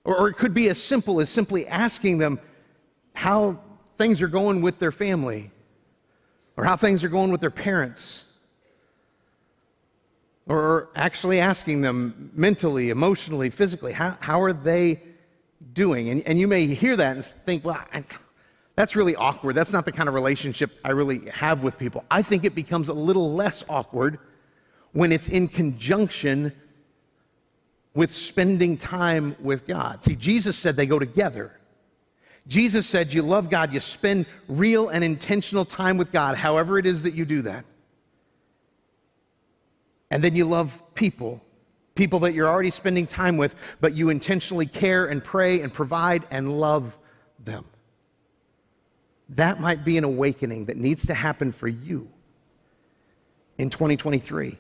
Or, 0.05 0.17
or 0.17 0.29
it 0.29 0.35
could 0.35 0.55
be 0.55 0.69
as 0.69 0.83
simple 0.83 1.21
as 1.21 1.31
simply 1.31 1.69
asking 1.69 2.19
them 2.19 2.41
how 3.15 3.61
things 3.97 4.23
are 4.23 4.29
going 4.29 4.61
with 4.61 4.81
their 4.81 4.91
family 4.91 5.53
or 6.57 6.65
how 6.65 6.77
things 6.77 7.05
are 7.05 7.09
going 7.09 7.31
with 7.31 7.41
their 7.41 7.51
parents 7.51 8.25
or 10.47 10.91
actually 10.95 11.41
asking 11.41 11.81
them 11.81 12.31
mentally, 12.35 12.91
emotionally, 12.91 13.51
physically, 13.51 13.93
how, 13.93 14.17
how 14.21 14.43
are 14.43 14.53
they 14.53 15.01
doing? 15.73 16.11
And, 16.11 16.23
and 16.27 16.39
you 16.39 16.47
may 16.47 16.67
hear 16.67 16.97
that 16.97 17.17
and 17.17 17.25
think, 17.25 17.65
well, 17.65 17.83
I, 17.93 18.05
that's 18.77 18.97
really 18.97 19.17
awkward. 19.17 19.55
That's 19.55 19.73
not 19.73 19.85
the 19.85 19.93
kind 19.93 20.09
of 20.09 20.15
relationship 20.15 20.73
I 20.85 20.91
really 20.91 21.31
have 21.31 21.63
with 21.63 21.79
people. 21.79 22.05
I 22.11 22.23
think 22.23 22.45
it 22.45 22.55
becomes 22.55 22.89
a 22.89 22.95
little 22.95 23.33
less 23.33 23.65
awkward 23.69 24.19
when 24.93 25.13
it's 25.13 25.29
in 25.29 25.49
conjunction 25.49 26.53
with 27.95 28.11
spending 28.11 28.77
time 28.77 29.37
with 29.41 29.67
God. 29.67 30.05
See, 30.05 30.17
Jesus 30.17 30.57
said 30.57 30.77
they 30.77 30.87
go 30.87 30.99
together. 30.99 31.53
Jesus 32.47 32.87
said, 32.87 33.15
You 33.15 33.23
love 33.23 33.49
God, 33.49 33.73
you 33.73 33.81
spend 33.81 34.27
real 34.49 34.89
and 34.89 35.03
intentional 35.03 35.65
time 35.65 35.97
with 35.97 36.13
God, 36.13 36.37
however 36.37 36.79
it 36.79 36.87
is 36.87 37.03
that 37.05 37.15
you 37.15 37.25
do 37.25 37.43
that. 37.43 37.65
And 40.15 40.23
then 40.23 40.37
you 40.37 40.45
love 40.45 40.81
people, 40.95 41.43
people 41.97 42.21
that 42.21 42.35
you're 42.35 42.49
already 42.49 42.71
spending 42.71 43.05
time 43.05 43.37
with, 43.37 43.57
but 43.81 43.95
you 43.95 44.11
intentionally 44.11 44.65
care 44.65 45.07
and 45.07 45.23
pray 45.23 45.61
and 45.61 45.73
provide 45.73 46.25
and 46.31 46.61
love 46.61 46.97
them. 47.45 47.65
That 49.31 49.61
might 49.61 49.85
be 49.85 49.99
an 49.99 50.05
awakening 50.05 50.67
that 50.67 50.77
needs 50.77 51.05
to 51.07 51.15
happen 51.15 51.51
for 51.51 51.67
you 51.67 52.09
in 53.59 53.71
2023. 53.71 54.57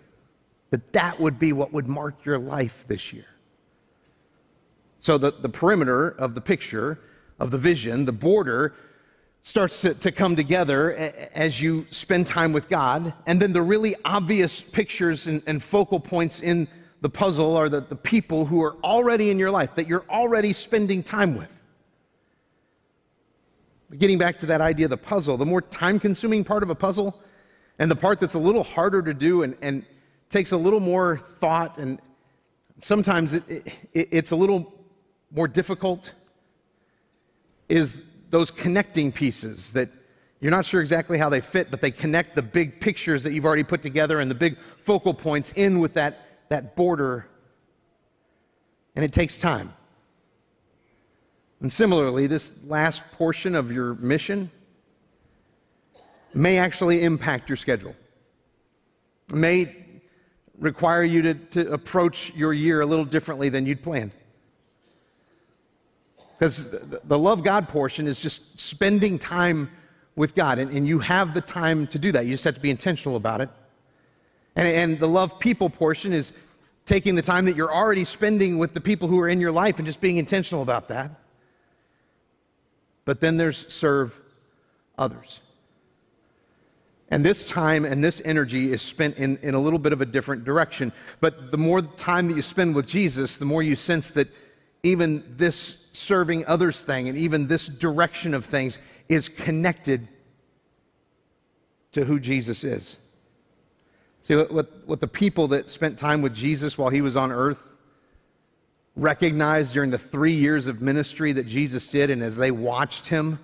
That 0.70 0.92
that 0.92 1.20
would 1.20 1.38
be 1.38 1.52
what 1.52 1.72
would 1.72 1.86
mark 1.86 2.24
your 2.24 2.38
life 2.38 2.84
this 2.88 3.12
year. 3.12 3.26
So 4.98 5.18
the, 5.18 5.30
the 5.30 5.48
perimeter 5.48 6.08
of 6.08 6.34
the 6.34 6.40
picture, 6.40 6.98
of 7.38 7.52
the 7.52 7.58
vision, 7.58 8.06
the 8.06 8.12
border 8.12 8.74
starts 9.44 9.82
to, 9.82 9.92
to 9.92 10.10
come 10.10 10.34
together 10.34 10.92
as 11.34 11.60
you 11.60 11.86
spend 11.90 12.26
time 12.26 12.52
with 12.54 12.66
God. 12.70 13.12
And 13.26 13.40
then 13.40 13.52
the 13.52 13.60
really 13.60 13.94
obvious 14.02 14.62
pictures 14.62 15.26
and, 15.26 15.42
and 15.46 15.62
focal 15.62 16.00
points 16.00 16.40
in 16.40 16.66
the 17.02 17.10
puzzle 17.10 17.54
are 17.54 17.68
the, 17.68 17.82
the 17.82 17.94
people 17.94 18.46
who 18.46 18.62
are 18.62 18.74
already 18.82 19.30
in 19.30 19.38
your 19.38 19.50
life, 19.50 19.74
that 19.74 19.86
you're 19.86 20.06
already 20.08 20.54
spending 20.54 21.02
time 21.02 21.36
with. 21.36 21.50
Getting 23.98 24.16
back 24.16 24.38
to 24.38 24.46
that 24.46 24.62
idea 24.62 24.86
of 24.86 24.90
the 24.90 24.96
puzzle, 24.96 25.36
the 25.36 25.44
more 25.44 25.60
time 25.60 26.00
consuming 26.00 26.42
part 26.42 26.62
of 26.62 26.70
a 26.70 26.74
puzzle, 26.74 27.20
and 27.78 27.90
the 27.90 27.96
part 27.96 28.20
that's 28.20 28.34
a 28.34 28.38
little 28.38 28.64
harder 28.64 29.02
to 29.02 29.12
do 29.12 29.42
and, 29.42 29.58
and 29.60 29.84
takes 30.30 30.52
a 30.52 30.56
little 30.56 30.80
more 30.80 31.18
thought, 31.18 31.76
and 31.76 32.00
sometimes 32.80 33.34
it, 33.34 33.42
it, 33.92 34.08
it's 34.10 34.30
a 34.30 34.36
little 34.36 34.72
more 35.30 35.46
difficult, 35.46 36.14
is 37.68 38.00
those 38.34 38.50
connecting 38.50 39.12
pieces 39.12 39.70
that 39.70 39.88
you're 40.40 40.50
not 40.50 40.66
sure 40.66 40.80
exactly 40.80 41.18
how 41.18 41.28
they 41.28 41.40
fit, 41.40 41.70
but 41.70 41.80
they 41.80 41.92
connect 41.92 42.34
the 42.34 42.42
big 42.42 42.80
pictures 42.80 43.22
that 43.22 43.32
you've 43.32 43.44
already 43.44 43.62
put 43.62 43.80
together 43.80 44.18
and 44.18 44.28
the 44.28 44.34
big 44.34 44.58
focal 44.82 45.14
points 45.14 45.52
in 45.54 45.78
with 45.78 45.94
that, 45.94 46.48
that 46.48 46.74
border. 46.74 47.28
And 48.96 49.04
it 49.04 49.12
takes 49.12 49.38
time. 49.38 49.72
And 51.60 51.72
similarly, 51.72 52.26
this 52.26 52.54
last 52.66 53.02
portion 53.12 53.54
of 53.54 53.70
your 53.70 53.94
mission 53.94 54.50
may 56.34 56.58
actually 56.58 57.04
impact 57.04 57.48
your 57.48 57.56
schedule. 57.56 57.94
It 59.28 59.36
may 59.36 59.76
require 60.58 61.04
you 61.04 61.22
to, 61.22 61.34
to 61.34 61.72
approach 61.72 62.32
your 62.34 62.52
year 62.52 62.80
a 62.80 62.86
little 62.86 63.04
differently 63.04 63.48
than 63.48 63.64
you'd 63.64 63.84
planned. 63.84 64.10
Because 66.38 66.68
the, 66.70 67.18
love 67.18 67.42
God 67.42 67.68
portion 67.68 68.08
is 68.08 68.18
just 68.18 68.58
spending 68.58 69.18
time 69.18 69.70
with 70.16 70.34
God, 70.34 70.58
and, 70.58 70.70
and 70.70 70.86
you 70.86 70.98
have 71.00 71.34
the 71.34 71.40
time 71.40 71.86
to 71.88 71.98
do 71.98 72.12
that. 72.12 72.26
You 72.26 72.32
just 72.32 72.44
have 72.44 72.54
to 72.54 72.60
be 72.60 72.70
intentional 72.70 73.16
about 73.16 73.40
it. 73.40 73.50
And, 74.56 74.68
and 74.68 75.00
the 75.00 75.08
love 75.08 75.38
people 75.38 75.70
portion 75.70 76.12
is 76.12 76.32
taking 76.86 77.14
the 77.14 77.22
time 77.22 77.46
that 77.46 77.56
you're 77.56 77.74
already 77.74 78.04
spending 78.04 78.58
with 78.58 78.74
the 78.74 78.80
people 78.80 79.08
who 79.08 79.20
are 79.20 79.28
in 79.28 79.40
your 79.40 79.52
life 79.52 79.78
and 79.78 79.86
just 79.86 80.00
being 80.00 80.16
intentional 80.16 80.62
about 80.62 80.88
that. 80.88 81.10
But 83.04 83.20
then 83.20 83.36
there's 83.36 83.72
serve 83.72 84.18
others. 84.98 85.40
And 87.10 87.24
this 87.24 87.44
time 87.44 87.84
and 87.84 88.02
this 88.02 88.20
energy 88.24 88.72
is 88.72 88.82
spent 88.82 89.16
in, 89.18 89.36
in 89.38 89.54
a 89.54 89.58
little 89.58 89.78
bit 89.78 89.92
of 89.92 90.00
a 90.00 90.06
different 90.06 90.44
direction. 90.44 90.92
But 91.20 91.50
the 91.50 91.58
more 91.58 91.82
time 91.82 92.28
that 92.28 92.34
you 92.34 92.42
spend 92.42 92.74
with 92.74 92.86
Jesus, 92.86 93.36
the 93.36 93.44
more 93.44 93.62
you 93.62 93.76
sense 93.76 94.10
that 94.12 94.28
even 94.82 95.24
this 95.36 95.76
serving 95.94 96.44
others 96.46 96.82
thing 96.82 97.08
and 97.08 97.16
even 97.16 97.46
this 97.46 97.66
direction 97.66 98.34
of 98.34 98.44
things 98.44 98.78
is 99.08 99.28
connected 99.28 100.06
to 101.92 102.04
who 102.04 102.18
Jesus 102.18 102.64
is. 102.64 102.98
See, 104.22 104.34
what, 104.34 104.86
what 104.86 105.00
the 105.00 105.08
people 105.08 105.48
that 105.48 105.70
spent 105.70 105.98
time 105.98 106.20
with 106.20 106.34
Jesus 106.34 106.76
while 106.76 106.88
he 106.88 107.00
was 107.00 107.16
on 107.16 107.30
earth 107.30 107.62
recognized 108.96 109.74
during 109.74 109.90
the 109.90 109.98
three 109.98 110.34
years 110.34 110.66
of 110.66 110.80
ministry 110.80 111.32
that 111.32 111.46
Jesus 111.46 111.86
did, 111.86 112.10
and 112.10 112.22
as 112.22 112.36
they 112.36 112.50
watched 112.50 113.08
him, 113.08 113.38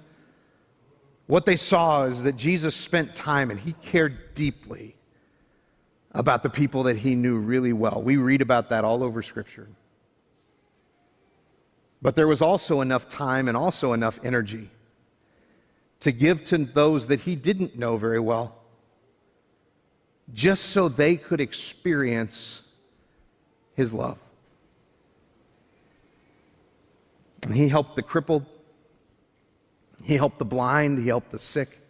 what 1.27 1.47
they 1.47 1.57
saw 1.57 2.05
is 2.05 2.25
that 2.25 2.37
Jesus 2.37 2.75
spent 2.75 3.15
time 3.15 3.51
and 3.51 3.61
he 3.61 3.73
cared 3.75 4.35
deeply 4.35 4.97
about 6.13 6.43
the 6.43 6.51
people 6.51 6.85
that 6.85 6.97
he 6.97 7.15
knew 7.15 7.37
really 7.37 7.73
well. 7.73 8.03
We 8.03 8.17
read 8.17 8.43
about 8.43 8.71
that 8.71 8.85
all 8.85 9.05
over 9.05 9.23
Scripture. 9.23 9.69
But 12.03 12.17
there 12.17 12.27
was 12.27 12.41
also 12.41 12.81
enough 12.81 13.09
time 13.09 13.49
and 13.49 13.57
also 13.57 13.93
enough 13.93 14.19
energy 14.25 14.71
to 16.01 16.13
give 16.13 16.43
to 16.45 16.59
those 16.59 17.09
that 17.09 17.21
he 17.21 17.37
didn't 17.37 17.77
know 17.77 17.99
very 17.99 18.21
well, 18.21 18.57
just 20.33 20.67
so 20.67 20.89
they 20.89 21.17
could 21.17 21.41
experience 21.41 22.63
his 23.75 23.93
love. 23.93 24.19
And 27.43 27.55
he 27.55 27.69
helped 27.69 27.97
the 27.97 28.03
crippled, 28.03 28.47
he 30.03 30.17
helped 30.17 30.39
the 30.39 30.45
blind, 30.45 30.99
he 30.99 31.09
helped 31.09 31.31
the 31.31 31.39
sick. 31.39 31.81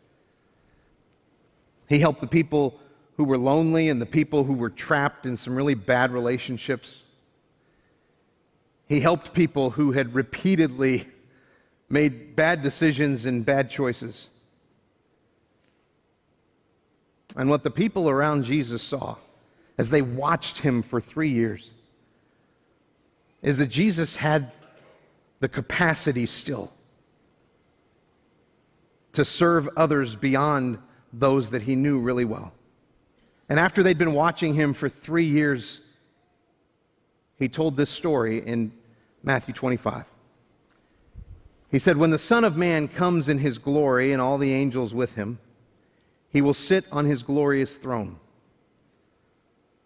He 1.88 1.98
helped 1.98 2.20
the 2.20 2.26
people 2.26 2.78
who 3.16 3.24
were 3.24 3.38
lonely 3.38 3.88
and 3.88 4.00
the 4.00 4.06
people 4.06 4.44
who 4.44 4.54
were 4.54 4.70
trapped 4.70 5.26
in 5.26 5.36
some 5.36 5.56
really 5.56 5.74
bad 5.74 6.12
relationships. 6.12 7.02
He 8.90 8.98
helped 8.98 9.34
people 9.34 9.70
who 9.70 9.92
had 9.92 10.16
repeatedly 10.16 11.06
made 11.88 12.34
bad 12.34 12.60
decisions 12.60 13.24
and 13.24 13.46
bad 13.46 13.70
choices. 13.70 14.26
And 17.36 17.48
what 17.48 17.62
the 17.62 17.70
people 17.70 18.10
around 18.10 18.42
Jesus 18.42 18.82
saw 18.82 19.14
as 19.78 19.90
they 19.90 20.02
watched 20.02 20.58
him 20.58 20.82
for 20.82 21.00
three 21.00 21.30
years 21.30 21.70
is 23.42 23.58
that 23.58 23.68
Jesus 23.68 24.16
had 24.16 24.50
the 25.38 25.48
capacity 25.48 26.26
still 26.26 26.72
to 29.12 29.24
serve 29.24 29.68
others 29.76 30.16
beyond 30.16 30.80
those 31.12 31.50
that 31.50 31.62
he 31.62 31.76
knew 31.76 32.00
really 32.00 32.24
well. 32.24 32.52
And 33.48 33.60
after 33.60 33.84
they'd 33.84 33.98
been 33.98 34.14
watching 34.14 34.54
him 34.54 34.74
for 34.74 34.88
three 34.88 35.26
years, 35.26 35.80
he 37.36 37.48
told 37.48 37.76
this 37.76 37.88
story 37.88 38.44
in 38.44 38.72
Matthew 39.22 39.54
25. 39.54 40.04
He 41.70 41.78
said, 41.78 41.96
When 41.96 42.10
the 42.10 42.18
Son 42.18 42.44
of 42.44 42.56
Man 42.56 42.88
comes 42.88 43.28
in 43.28 43.38
his 43.38 43.58
glory 43.58 44.12
and 44.12 44.20
all 44.20 44.38
the 44.38 44.52
angels 44.52 44.92
with 44.92 45.14
him, 45.14 45.38
he 46.28 46.40
will 46.40 46.54
sit 46.54 46.84
on 46.90 47.04
his 47.04 47.22
glorious 47.22 47.76
throne. 47.76 48.18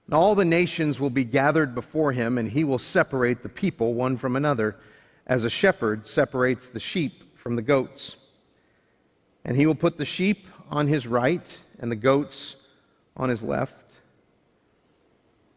And 0.06 0.14
all 0.14 0.34
the 0.34 0.44
nations 0.44 1.00
will 1.00 1.10
be 1.10 1.24
gathered 1.24 1.74
before 1.74 2.12
him, 2.12 2.38
and 2.38 2.50
he 2.50 2.64
will 2.64 2.78
separate 2.78 3.42
the 3.42 3.48
people 3.48 3.94
one 3.94 4.16
from 4.16 4.36
another, 4.36 4.76
as 5.26 5.44
a 5.44 5.50
shepherd 5.50 6.06
separates 6.06 6.68
the 6.68 6.80
sheep 6.80 7.36
from 7.38 7.56
the 7.56 7.62
goats. 7.62 8.16
And 9.44 9.56
he 9.56 9.66
will 9.66 9.74
put 9.74 9.96
the 9.96 10.04
sheep 10.04 10.46
on 10.70 10.86
his 10.86 11.06
right 11.06 11.60
and 11.78 11.90
the 11.90 11.96
goats 11.96 12.56
on 13.16 13.28
his 13.28 13.42
left. 13.42 14.00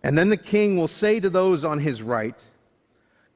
And 0.04 0.18
then 0.18 0.30
the 0.30 0.38
king 0.38 0.78
will 0.78 0.88
say 0.88 1.20
to 1.20 1.30
those 1.30 1.66
on 1.66 1.80
his 1.80 2.02
right, 2.02 2.42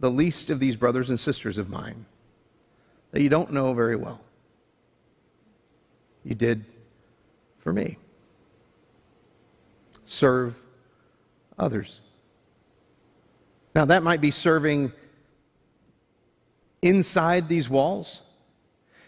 the 0.00 0.10
least 0.10 0.50
of 0.50 0.60
these 0.60 0.76
brothers 0.76 1.10
and 1.10 1.18
sisters 1.18 1.58
of 1.58 1.68
mine 1.68 2.06
that 3.12 3.22
you 3.22 3.28
don't 3.28 3.52
know 3.52 3.72
very 3.72 3.96
well, 3.96 4.20
you 6.24 6.34
did 6.34 6.64
for 7.58 7.72
me. 7.72 7.96
Serve 10.04 10.60
others. 11.58 12.00
Now, 13.74 13.84
that 13.86 14.02
might 14.02 14.20
be 14.20 14.30
serving 14.30 14.92
inside 16.82 17.48
these 17.48 17.70
walls. 17.70 18.20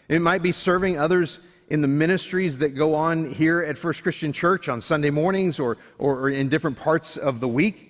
It 0.09 0.21
might 0.21 0.41
be 0.41 0.51
serving 0.51 0.97
others 0.97 1.39
in 1.69 1.81
the 1.81 1.87
ministries 1.87 2.57
that 2.59 2.69
go 2.69 2.95
on 2.95 3.31
here 3.31 3.61
at 3.61 3.77
First 3.77 4.03
Christian 4.03 4.31
Church 4.33 4.69
on 4.69 4.81
Sunday 4.81 5.09
mornings 5.09 5.59
or, 5.59 5.77
or, 5.97 6.19
or 6.19 6.29
in 6.29 6.49
different 6.49 6.77
parts 6.77 7.17
of 7.17 7.39
the 7.39 7.47
week. 7.47 7.86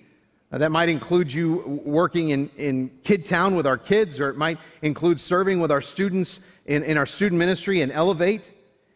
Uh, 0.50 0.58
that 0.58 0.70
might 0.70 0.88
include 0.88 1.32
you 1.32 1.82
working 1.84 2.30
in, 2.30 2.50
in 2.56 2.90
Kid 3.04 3.24
Town 3.24 3.54
with 3.54 3.66
our 3.66 3.76
kids, 3.76 4.18
or 4.18 4.30
it 4.30 4.36
might 4.36 4.58
include 4.80 5.20
serving 5.20 5.60
with 5.60 5.70
our 5.70 5.82
students 5.82 6.40
in, 6.64 6.82
in 6.84 6.96
our 6.96 7.06
student 7.06 7.38
ministry 7.38 7.82
and 7.82 7.92
Elevate. 7.92 8.52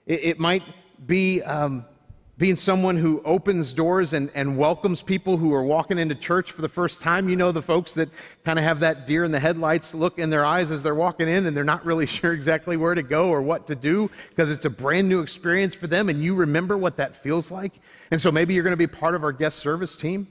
It, 0.06 0.24
it 0.24 0.40
might 0.40 0.62
be 1.06 1.42
um, 1.42 1.84
being 2.38 2.56
someone 2.56 2.96
who 2.96 3.20
opens 3.26 3.74
doors 3.74 4.14
and, 4.14 4.30
and 4.34 4.56
welcomes 4.56 5.02
people 5.02 5.36
who 5.36 5.52
are 5.52 5.62
walking 5.62 5.98
into 5.98 6.14
church 6.14 6.52
for 6.52 6.62
the 6.62 6.68
first 6.68 7.02
time. 7.02 7.28
You 7.28 7.36
know, 7.36 7.52
the 7.52 7.60
folks 7.60 7.92
that 7.94 8.08
kind 8.46 8.58
of 8.58 8.64
have 8.64 8.80
that 8.80 9.06
deer 9.06 9.22
in 9.22 9.30
the 9.30 9.38
headlights 9.38 9.94
look 9.94 10.18
in 10.18 10.30
their 10.30 10.46
eyes 10.46 10.70
as 10.70 10.82
they're 10.82 10.94
walking 10.94 11.28
in 11.28 11.44
and 11.44 11.54
they're 11.54 11.64
not 11.64 11.84
really 11.84 12.06
sure 12.18 12.32
exactly 12.32 12.78
where 12.78 12.94
to 12.94 13.02
go 13.02 13.28
or 13.28 13.42
what 13.42 13.66
to 13.66 13.74
do 13.74 14.10
because 14.30 14.50
it's 14.50 14.64
a 14.64 14.70
brand 14.70 15.06
new 15.06 15.20
experience 15.20 15.74
for 15.74 15.86
them 15.86 16.08
and 16.08 16.22
you 16.22 16.34
remember 16.34 16.78
what 16.78 16.96
that 16.96 17.14
feels 17.14 17.50
like. 17.50 17.74
And 18.10 18.18
so 18.18 18.32
maybe 18.32 18.54
you're 18.54 18.64
going 18.64 18.72
to 18.72 18.76
be 18.78 18.86
part 18.86 19.14
of 19.14 19.22
our 19.22 19.32
guest 19.32 19.58
service 19.58 19.94
team. 19.94 20.26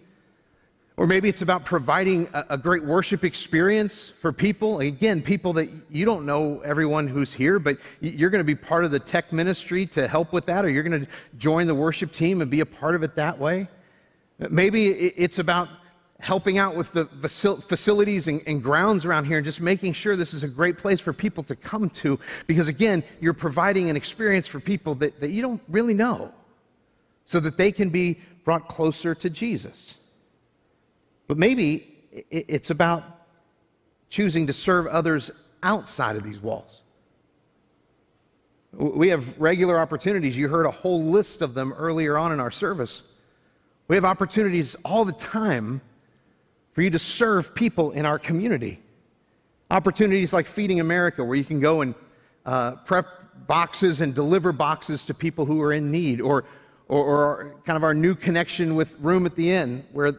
Or 1.01 1.07
maybe 1.07 1.27
it's 1.27 1.41
about 1.41 1.65
providing 1.65 2.29
a, 2.31 2.45
a, 2.51 2.57
great 2.59 2.83
worship 2.83 3.25
experience 3.25 4.13
for 4.19 4.31
people. 4.31 4.81
Again, 4.81 5.23
people 5.23 5.51
that 5.53 5.67
you 5.89 6.05
don't 6.05 6.27
know 6.27 6.59
everyone 6.59 7.07
who's 7.07 7.33
here, 7.33 7.57
but 7.57 7.79
you're 8.01 8.29
going 8.29 8.39
to 8.39 8.45
be 8.45 8.53
part 8.53 8.85
of 8.85 8.91
the 8.91 8.99
tech 8.99 9.33
ministry 9.33 9.87
to 9.87 10.07
help 10.07 10.31
with 10.31 10.45
that, 10.45 10.63
or 10.63 10.69
you're 10.69 10.83
going 10.83 11.03
to 11.03 11.11
join 11.39 11.65
the 11.65 11.73
worship 11.73 12.11
team 12.11 12.39
and 12.39 12.51
be 12.51 12.59
a 12.59 12.67
part 12.67 12.93
of 12.93 13.01
it 13.01 13.15
that 13.15 13.39
way. 13.39 13.67
Maybe 14.37 14.89
it's 14.89 15.39
about 15.39 15.69
helping 16.19 16.59
out 16.59 16.75
with 16.75 16.91
the 16.91 17.05
facilities 17.07 18.27
and, 18.27 18.39
and 18.45 18.61
grounds 18.61 19.03
around 19.03 19.25
here 19.25 19.37
and 19.37 19.45
just 19.45 19.59
making 19.59 19.93
sure 19.93 20.15
this 20.15 20.35
is 20.35 20.43
a 20.43 20.47
great 20.47 20.77
place 20.77 21.01
for 21.01 21.13
people 21.13 21.41
to 21.45 21.55
come 21.55 21.89
to 21.89 22.19
because, 22.45 22.67
again, 22.67 23.03
you're 23.19 23.33
providing 23.33 23.89
an 23.89 23.95
experience 23.95 24.45
for 24.45 24.59
people 24.59 24.93
that, 24.93 25.19
that 25.19 25.31
you 25.31 25.41
don't 25.41 25.63
really 25.67 25.95
know 25.95 26.31
so 27.25 27.39
that 27.39 27.57
they 27.57 27.71
can 27.71 27.89
be 27.89 28.19
brought 28.43 28.67
closer 28.67 29.15
to 29.15 29.31
Jesus. 29.31 29.95
But 31.31 31.37
maybe 31.37 31.87
it's 32.29 32.71
about 32.71 33.05
choosing 34.09 34.47
to 34.47 34.51
serve 34.51 34.85
others 34.87 35.31
outside 35.63 36.17
of 36.17 36.25
these 36.25 36.41
walls. 36.41 36.81
We 38.73 39.07
have 39.07 39.39
regular 39.39 39.79
opportunities. 39.79 40.35
You 40.35 40.49
heard 40.49 40.65
a 40.65 40.71
whole 40.71 41.01
list 41.05 41.41
of 41.41 41.53
them 41.53 41.71
earlier 41.71 42.17
on 42.17 42.33
in 42.33 42.41
our 42.41 42.51
service. 42.51 43.03
We 43.87 43.95
have 43.95 44.03
opportunities 44.03 44.75
all 44.83 45.05
the 45.05 45.13
time 45.13 45.79
for 46.73 46.81
you 46.81 46.89
to 46.89 46.99
serve 46.99 47.55
people 47.55 47.91
in 47.91 48.05
our 48.05 48.19
community. 48.19 48.81
Opportunities 49.69 50.33
like 50.33 50.47
Feeding 50.47 50.81
America, 50.81 51.23
where 51.23 51.37
you 51.37 51.45
can 51.45 51.61
go 51.61 51.79
and 51.79 51.95
uh, 52.45 52.71
prep 52.83 53.07
boxes 53.47 54.01
and 54.01 54.13
deliver 54.13 54.51
boxes 54.51 55.01
to 55.03 55.13
people 55.13 55.45
who 55.45 55.61
are 55.61 55.71
in 55.71 55.91
need, 55.91 56.19
or, 56.19 56.43
or, 56.89 57.05
or 57.05 57.55
kind 57.63 57.77
of 57.77 57.85
our 57.85 57.93
new 57.93 58.15
connection 58.15 58.75
with 58.75 58.99
Room 58.99 59.25
at 59.25 59.37
the 59.37 59.49
Inn, 59.49 59.85
where 59.93 60.13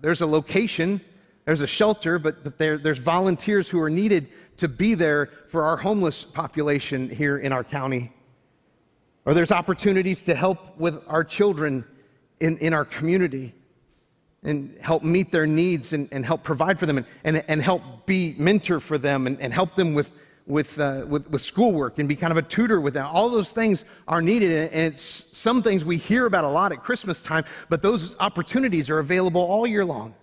there's 0.00 0.20
a 0.20 0.26
location, 0.26 1.00
there's 1.44 1.60
a 1.60 1.66
shelter, 1.66 2.18
but, 2.18 2.44
but 2.44 2.58
there, 2.58 2.78
there's 2.78 2.98
volunteers 2.98 3.68
who 3.68 3.80
are 3.80 3.90
needed 3.90 4.28
to 4.58 4.68
be 4.68 4.94
there 4.94 5.30
for 5.48 5.64
our 5.64 5.76
homeless 5.76 6.24
population 6.24 7.08
here 7.08 7.38
in 7.38 7.52
our 7.52 7.64
county. 7.64 8.12
Or 9.24 9.34
there's 9.34 9.52
opportunities 9.52 10.22
to 10.22 10.34
help 10.34 10.78
with 10.78 11.02
our 11.08 11.24
children 11.24 11.84
in, 12.40 12.58
in 12.58 12.72
our 12.72 12.84
community 12.84 13.54
and 14.42 14.76
help 14.80 15.02
meet 15.02 15.32
their 15.32 15.46
needs 15.46 15.92
and, 15.92 16.08
and 16.12 16.24
help 16.24 16.44
provide 16.44 16.78
for 16.78 16.86
them 16.86 16.98
and, 16.98 17.06
and, 17.24 17.44
and 17.48 17.62
help 17.62 18.06
be 18.06 18.34
mentor 18.38 18.80
for 18.80 18.98
them 18.98 19.26
and, 19.26 19.40
and 19.40 19.52
help 19.52 19.74
them 19.74 19.94
with, 19.94 20.12
with, 20.46 20.78
uh, 20.78 21.04
with, 21.08 21.28
with 21.30 21.42
schoolwork 21.42 21.98
and 21.98 22.08
be 22.08 22.14
kind 22.14 22.30
of 22.30 22.36
a 22.36 22.42
tutor 22.42 22.80
with 22.80 22.94
them. 22.94 23.06
All 23.06 23.28
those 23.28 23.50
things 23.50 23.84
are 24.06 24.22
needed, 24.22 24.70
and 24.72 24.92
it's 24.94 25.24
some 25.32 25.62
things 25.62 25.84
we 25.84 25.96
hear 25.96 26.26
about 26.26 26.44
a 26.44 26.48
lot 26.48 26.72
at 26.72 26.82
Christmas 26.82 27.20
time, 27.20 27.44
but 27.68 27.82
those 27.82 28.16
opportunities 28.20 28.88
are 28.88 29.00
available 29.00 29.40
all 29.40 29.66
year 29.66 29.84
long. 29.84 30.14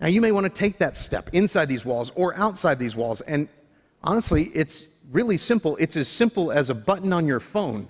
Now, 0.00 0.08
you 0.08 0.20
may 0.20 0.32
want 0.32 0.44
to 0.44 0.50
take 0.50 0.78
that 0.78 0.96
step 0.96 1.30
inside 1.32 1.68
these 1.68 1.84
walls 1.84 2.12
or 2.14 2.36
outside 2.36 2.78
these 2.78 2.96
walls, 2.96 3.20
and 3.22 3.48
honestly, 4.02 4.50
it's 4.54 4.86
really 5.10 5.36
simple. 5.36 5.76
It's 5.76 5.96
as 5.96 6.08
simple 6.08 6.52
as 6.52 6.70
a 6.70 6.74
button 6.74 7.12
on 7.12 7.26
your 7.26 7.40
phone. 7.40 7.88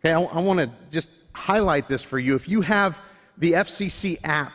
Okay, 0.00 0.12
I, 0.12 0.20
I 0.20 0.40
want 0.40 0.58
to 0.58 0.70
just 0.90 1.08
highlight 1.32 1.88
this 1.88 2.02
for 2.02 2.18
you. 2.18 2.34
If 2.34 2.48
you 2.48 2.60
have 2.62 3.00
the 3.38 3.52
FCC 3.52 4.18
app, 4.24 4.52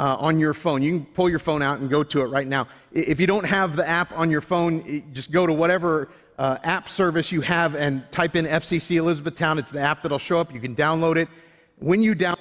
uh, 0.00 0.16
on 0.18 0.40
your 0.40 0.54
phone. 0.54 0.80
You 0.80 0.92
can 0.92 1.04
pull 1.04 1.28
your 1.28 1.38
phone 1.38 1.60
out 1.60 1.78
and 1.78 1.90
go 1.90 2.02
to 2.02 2.22
it 2.22 2.24
right 2.24 2.46
now. 2.46 2.66
If 2.90 3.20
you 3.20 3.26
don't 3.26 3.44
have 3.44 3.76
the 3.76 3.86
app 3.86 4.18
on 4.18 4.30
your 4.30 4.40
phone, 4.40 5.04
just 5.12 5.30
go 5.30 5.46
to 5.46 5.52
whatever 5.52 6.08
uh, 6.38 6.56
app 6.64 6.88
service 6.88 7.30
you 7.30 7.42
have 7.42 7.76
and 7.76 8.10
type 8.10 8.34
in 8.34 8.46
FCC 8.46 8.96
Elizabethtown. 8.96 9.58
It's 9.58 9.70
the 9.70 9.82
app 9.82 10.02
that'll 10.02 10.18
show 10.18 10.40
up. 10.40 10.54
You 10.54 10.60
can 10.60 10.74
download 10.74 11.16
it. 11.16 11.28
When 11.76 12.02
you 12.02 12.14
down, 12.14 12.38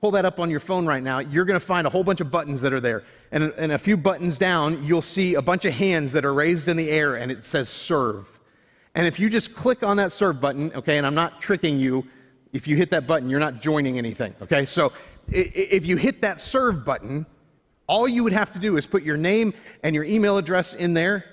pull 0.00 0.10
that 0.10 0.24
up 0.24 0.40
on 0.40 0.50
your 0.50 0.58
phone 0.58 0.84
right 0.84 1.02
now, 1.02 1.20
you're 1.20 1.44
going 1.44 1.58
to 1.58 1.64
find 1.64 1.86
a 1.86 1.90
whole 1.90 2.02
bunch 2.02 2.20
of 2.20 2.28
buttons 2.28 2.60
that 2.62 2.72
are 2.72 2.80
there. 2.80 3.04
And, 3.30 3.54
and 3.56 3.70
a 3.70 3.78
few 3.78 3.96
buttons 3.96 4.36
down, 4.36 4.82
you'll 4.84 5.00
see 5.00 5.36
a 5.36 5.42
bunch 5.42 5.64
of 5.64 5.74
hands 5.74 6.10
that 6.10 6.24
are 6.24 6.34
raised 6.34 6.66
in 6.66 6.76
the 6.76 6.90
air 6.90 7.14
and 7.14 7.30
it 7.30 7.44
says 7.44 7.68
serve. 7.68 8.40
And 8.96 9.06
if 9.06 9.20
you 9.20 9.30
just 9.30 9.54
click 9.54 9.84
on 9.84 9.96
that 9.98 10.10
serve 10.10 10.40
button, 10.40 10.72
okay, 10.72 10.98
and 10.98 11.06
I'm 11.06 11.14
not 11.14 11.40
tricking 11.40 11.78
you, 11.78 12.04
if 12.56 12.66
you 12.66 12.76
hit 12.76 12.90
that 12.90 13.06
button, 13.06 13.28
you're 13.28 13.40
not 13.40 13.60
joining 13.60 13.98
anything, 13.98 14.34
okay? 14.40 14.64
So 14.64 14.92
if 15.28 15.86
you 15.86 15.96
hit 15.96 16.22
that 16.22 16.40
serve 16.40 16.84
button, 16.84 17.26
all 17.86 18.08
you 18.08 18.24
would 18.24 18.32
have 18.32 18.50
to 18.52 18.58
do 18.58 18.76
is 18.76 18.86
put 18.86 19.02
your 19.02 19.16
name 19.16 19.52
and 19.82 19.94
your 19.94 20.04
email 20.04 20.38
address 20.38 20.74
in 20.74 20.94
there 20.94 21.24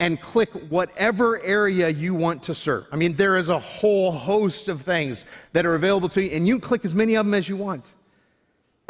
and 0.00 0.20
click 0.20 0.50
whatever 0.70 1.42
area 1.42 1.88
you 1.88 2.14
want 2.14 2.42
to 2.44 2.54
serve. 2.54 2.86
I 2.92 2.96
mean, 2.96 3.14
there 3.14 3.36
is 3.36 3.48
a 3.48 3.58
whole 3.58 4.12
host 4.12 4.68
of 4.68 4.82
things 4.82 5.24
that 5.52 5.66
are 5.66 5.74
available 5.74 6.08
to 6.10 6.22
you, 6.22 6.30
and 6.36 6.46
you 6.46 6.60
click 6.60 6.84
as 6.84 6.94
many 6.94 7.16
of 7.16 7.26
them 7.26 7.34
as 7.34 7.48
you 7.48 7.56
want. 7.56 7.94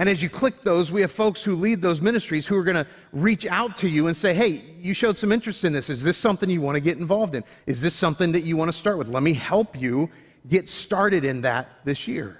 And 0.00 0.08
as 0.08 0.22
you 0.22 0.28
click 0.28 0.62
those, 0.62 0.92
we 0.92 1.00
have 1.00 1.10
folks 1.10 1.42
who 1.42 1.54
lead 1.54 1.82
those 1.82 2.00
ministries 2.00 2.46
who 2.46 2.56
are 2.56 2.62
going 2.62 2.76
to 2.76 2.86
reach 3.12 3.46
out 3.46 3.76
to 3.78 3.88
you 3.88 4.06
and 4.06 4.16
say, 4.16 4.32
Hey, 4.32 4.62
you 4.78 4.94
showed 4.94 5.18
some 5.18 5.32
interest 5.32 5.64
in 5.64 5.72
this. 5.72 5.90
Is 5.90 6.04
this 6.04 6.16
something 6.16 6.48
you 6.48 6.60
want 6.60 6.76
to 6.76 6.80
get 6.80 6.98
involved 6.98 7.34
in? 7.34 7.42
Is 7.66 7.80
this 7.80 7.94
something 7.94 8.30
that 8.32 8.44
you 8.44 8.56
want 8.56 8.68
to 8.70 8.76
start 8.76 8.96
with? 8.96 9.08
Let 9.08 9.24
me 9.24 9.32
help 9.32 9.80
you 9.80 10.08
get 10.48 10.68
started 10.68 11.24
in 11.24 11.42
that 11.42 11.68
this 11.84 12.08
year. 12.08 12.38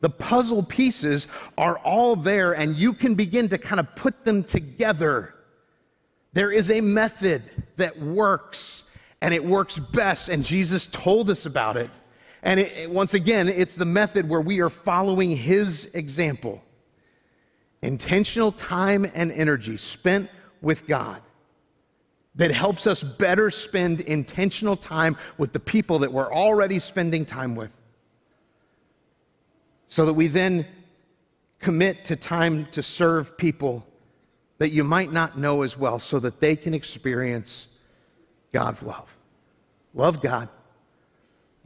The 0.00 0.10
puzzle 0.10 0.62
pieces 0.62 1.26
are 1.58 1.78
all 1.78 2.16
there, 2.16 2.52
and 2.52 2.76
you 2.76 2.94
can 2.94 3.14
begin 3.14 3.48
to 3.48 3.58
kind 3.58 3.80
of 3.80 3.94
put 3.94 4.24
them 4.24 4.42
together. 4.44 5.34
There 6.32 6.50
is 6.50 6.70
a 6.70 6.80
method 6.80 7.42
that 7.76 8.00
works, 8.00 8.84
and 9.20 9.34
it 9.34 9.44
works 9.44 9.78
best, 9.78 10.28
and 10.28 10.44
Jesus 10.44 10.86
told 10.86 11.28
us 11.28 11.44
about 11.44 11.76
it. 11.76 11.90
And 12.42 12.60
it, 12.60 12.90
once 12.90 13.12
again, 13.12 13.48
it's 13.48 13.74
the 13.74 13.84
method 13.84 14.28
where 14.28 14.40
we 14.40 14.60
are 14.60 14.70
following 14.70 15.36
his 15.36 15.86
example. 15.92 16.62
Intentional 17.82 18.52
time 18.52 19.06
and 19.14 19.30
energy 19.32 19.76
spent 19.76 20.30
with 20.62 20.86
God 20.86 21.20
that 22.36 22.50
helps 22.50 22.86
us 22.86 23.02
better 23.02 23.50
spend 23.50 24.00
intentional 24.02 24.76
time 24.76 25.16
with 25.36 25.52
the 25.52 25.60
people 25.60 25.98
that 25.98 26.12
we're 26.12 26.32
already 26.32 26.78
spending 26.78 27.24
time 27.24 27.54
with 27.54 27.74
so 29.88 30.06
that 30.06 30.12
we 30.12 30.28
then 30.28 30.64
commit 31.58 32.04
to 32.04 32.16
time 32.16 32.66
to 32.66 32.82
serve 32.82 33.36
people 33.36 33.86
that 34.58 34.70
you 34.70 34.84
might 34.84 35.12
not 35.12 35.38
know 35.38 35.62
as 35.62 35.76
well 35.76 35.98
so 35.98 36.20
that 36.20 36.40
they 36.40 36.54
can 36.54 36.74
experience 36.74 37.66
God's 38.52 38.82
love. 38.82 39.14
Love 39.94 40.22
God, 40.22 40.48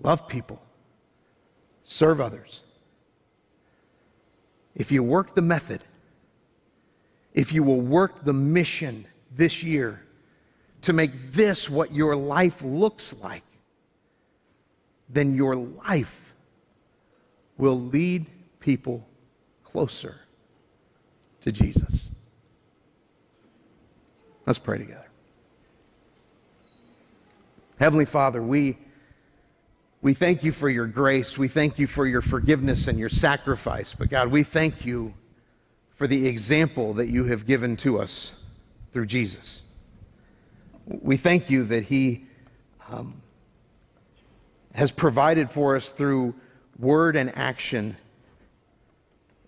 love 0.02 0.26
people, 0.26 0.62
serve 1.82 2.20
others. 2.20 2.62
If 4.74 4.90
you 4.90 5.02
work 5.02 5.34
the 5.34 5.42
method, 5.42 5.84
if 7.34 7.52
you 7.52 7.62
will 7.62 7.80
work 7.80 8.24
the 8.24 8.32
mission 8.32 9.06
this 9.36 9.62
year 9.62 10.03
to 10.84 10.92
make 10.92 11.32
this 11.32 11.70
what 11.70 11.94
your 11.94 12.14
life 12.14 12.62
looks 12.62 13.14
like, 13.22 13.42
then 15.08 15.34
your 15.34 15.56
life 15.56 16.34
will 17.56 17.80
lead 17.80 18.26
people 18.60 19.06
closer 19.62 20.20
to 21.40 21.50
Jesus. 21.50 22.10
Let's 24.46 24.58
pray 24.58 24.76
together. 24.76 25.08
Heavenly 27.78 28.04
Father, 28.04 28.42
we, 28.42 28.76
we 30.02 30.12
thank 30.12 30.44
you 30.44 30.52
for 30.52 30.68
your 30.68 30.86
grace. 30.86 31.38
We 31.38 31.48
thank 31.48 31.78
you 31.78 31.86
for 31.86 32.06
your 32.06 32.20
forgiveness 32.20 32.88
and 32.88 32.98
your 32.98 33.08
sacrifice. 33.08 33.94
But 33.94 34.10
God, 34.10 34.28
we 34.28 34.42
thank 34.42 34.84
you 34.84 35.14
for 35.94 36.06
the 36.06 36.26
example 36.26 36.92
that 36.94 37.08
you 37.08 37.24
have 37.24 37.46
given 37.46 37.76
to 37.76 37.98
us 37.98 38.32
through 38.92 39.06
Jesus. 39.06 39.62
We 40.86 41.16
thank 41.16 41.50
you 41.50 41.64
that 41.64 41.84
he 41.84 42.24
um, 42.90 43.22
has 44.74 44.92
provided 44.92 45.50
for 45.50 45.76
us 45.76 45.90
through 45.90 46.34
word 46.78 47.16
and 47.16 47.34
action 47.36 47.96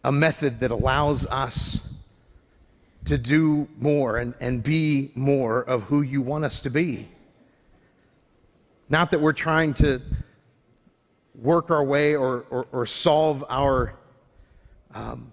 a 0.05 0.12
method 0.12 0.61
that 0.61 0.70
allows 0.70 1.27
us 1.27 1.81
to 3.07 3.18
do 3.18 3.68
more 3.79 4.18
and, 4.18 4.35
and 4.40 4.62
be 4.62 5.11
more 5.14 5.62
of 5.62 5.83
who 5.85 6.03
you 6.03 6.22
want 6.22 6.44
us 6.44 6.61
to 6.61 6.70
be. 6.70 7.09
Not 8.88 9.11
that 9.11 9.20
we're 9.20 9.33
trying 9.33 9.75
to 9.75 10.01
work 11.35 11.70
our 11.70 11.85
way 11.85 12.14
or, 12.14 12.46
or, 12.51 12.66
or 12.72 12.87
solve 12.87 13.44
our 13.49 13.94
um, 14.94 15.33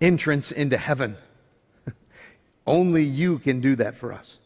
entrance 0.00 0.50
into 0.50 0.76
heaven. 0.76 1.16
Only 2.66 3.02
you 3.02 3.38
can 3.38 3.60
do 3.60 3.76
that 3.76 3.96
for 3.96 4.12
us. 4.12 4.38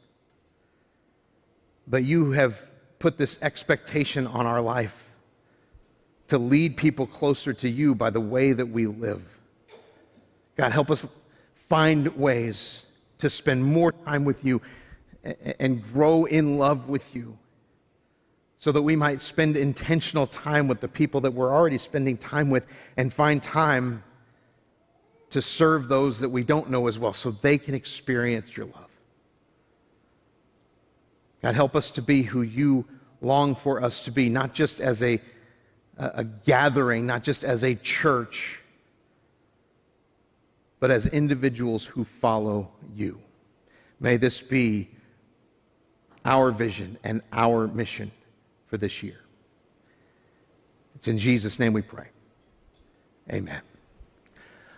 But 1.86 2.04
you 2.04 2.32
have 2.32 2.64
put 2.98 3.18
this 3.18 3.38
expectation 3.42 4.26
on 4.26 4.46
our 4.46 4.60
life 4.60 5.10
to 6.28 6.38
lead 6.38 6.76
people 6.76 7.06
closer 7.06 7.52
to 7.52 7.68
you 7.68 7.94
by 7.94 8.10
the 8.10 8.20
way 8.20 8.52
that 8.52 8.66
we 8.66 8.86
live. 8.86 9.22
God, 10.56 10.72
help 10.72 10.90
us 10.90 11.06
find 11.54 12.16
ways 12.16 12.84
to 13.18 13.30
spend 13.30 13.64
more 13.64 13.92
time 13.92 14.24
with 14.24 14.44
you 14.44 14.60
and 15.58 15.82
grow 15.92 16.24
in 16.24 16.58
love 16.58 16.88
with 16.88 17.14
you 17.14 17.36
so 18.58 18.72
that 18.72 18.82
we 18.82 18.96
might 18.96 19.20
spend 19.20 19.56
intentional 19.56 20.26
time 20.26 20.66
with 20.66 20.80
the 20.80 20.88
people 20.88 21.20
that 21.20 21.32
we're 21.32 21.52
already 21.52 21.78
spending 21.78 22.16
time 22.16 22.50
with 22.50 22.66
and 22.96 23.12
find 23.12 23.42
time 23.42 24.02
to 25.30 25.42
serve 25.42 25.88
those 25.88 26.20
that 26.20 26.28
we 26.28 26.44
don't 26.44 26.70
know 26.70 26.86
as 26.86 26.98
well 26.98 27.12
so 27.12 27.30
they 27.30 27.58
can 27.58 27.74
experience 27.74 28.56
your 28.56 28.66
love. 28.66 28.90
God, 31.42 31.54
help 31.54 31.76
us 31.76 31.90
to 31.90 32.02
be 32.02 32.22
who 32.22 32.42
you 32.42 32.84
long 33.20 33.54
for 33.54 33.82
us 33.82 34.00
to 34.00 34.10
be, 34.10 34.28
not 34.28 34.54
just 34.54 34.80
as 34.80 35.02
a, 35.02 35.20
a 35.96 36.24
gathering, 36.24 37.06
not 37.06 37.22
just 37.22 37.44
as 37.44 37.64
a 37.64 37.74
church, 37.74 38.62
but 40.80 40.90
as 40.90 41.06
individuals 41.06 41.84
who 41.84 42.04
follow 42.04 42.70
you. 42.94 43.20
May 43.98 44.16
this 44.16 44.40
be 44.42 44.90
our 46.24 46.50
vision 46.50 46.98
and 47.02 47.22
our 47.32 47.66
mission 47.66 48.10
for 48.66 48.76
this 48.76 49.02
year. 49.02 49.20
It's 50.96 51.08
in 51.08 51.18
Jesus' 51.18 51.58
name 51.58 51.72
we 51.72 51.82
pray. 51.82 52.08
Amen. 53.32 53.62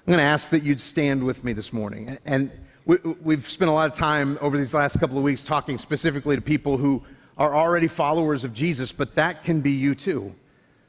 I'm 0.08 0.12
going 0.12 0.24
to 0.24 0.30
ask 0.30 0.48
that 0.48 0.62
you'd 0.62 0.80
stand 0.80 1.22
with 1.22 1.44
me 1.44 1.52
this 1.52 1.70
morning. 1.70 2.16
And 2.24 2.50
we, 2.86 3.34
have 3.34 3.46
spent 3.46 3.68
a 3.68 3.74
lot 3.74 3.90
of 3.90 3.94
time 3.94 4.38
over 4.40 4.56
these 4.56 4.72
last 4.72 4.98
couple 4.98 5.18
of 5.18 5.22
weeks 5.22 5.42
talking 5.42 5.76
specifically 5.76 6.34
to 6.34 6.40
people 6.40 6.78
who 6.78 7.02
are 7.36 7.54
already 7.54 7.88
followers 7.88 8.42
of 8.42 8.54
Jesus, 8.54 8.90
but 8.90 9.14
that 9.16 9.44
can 9.44 9.60
be 9.60 9.72
you 9.72 9.94
too. 9.94 10.34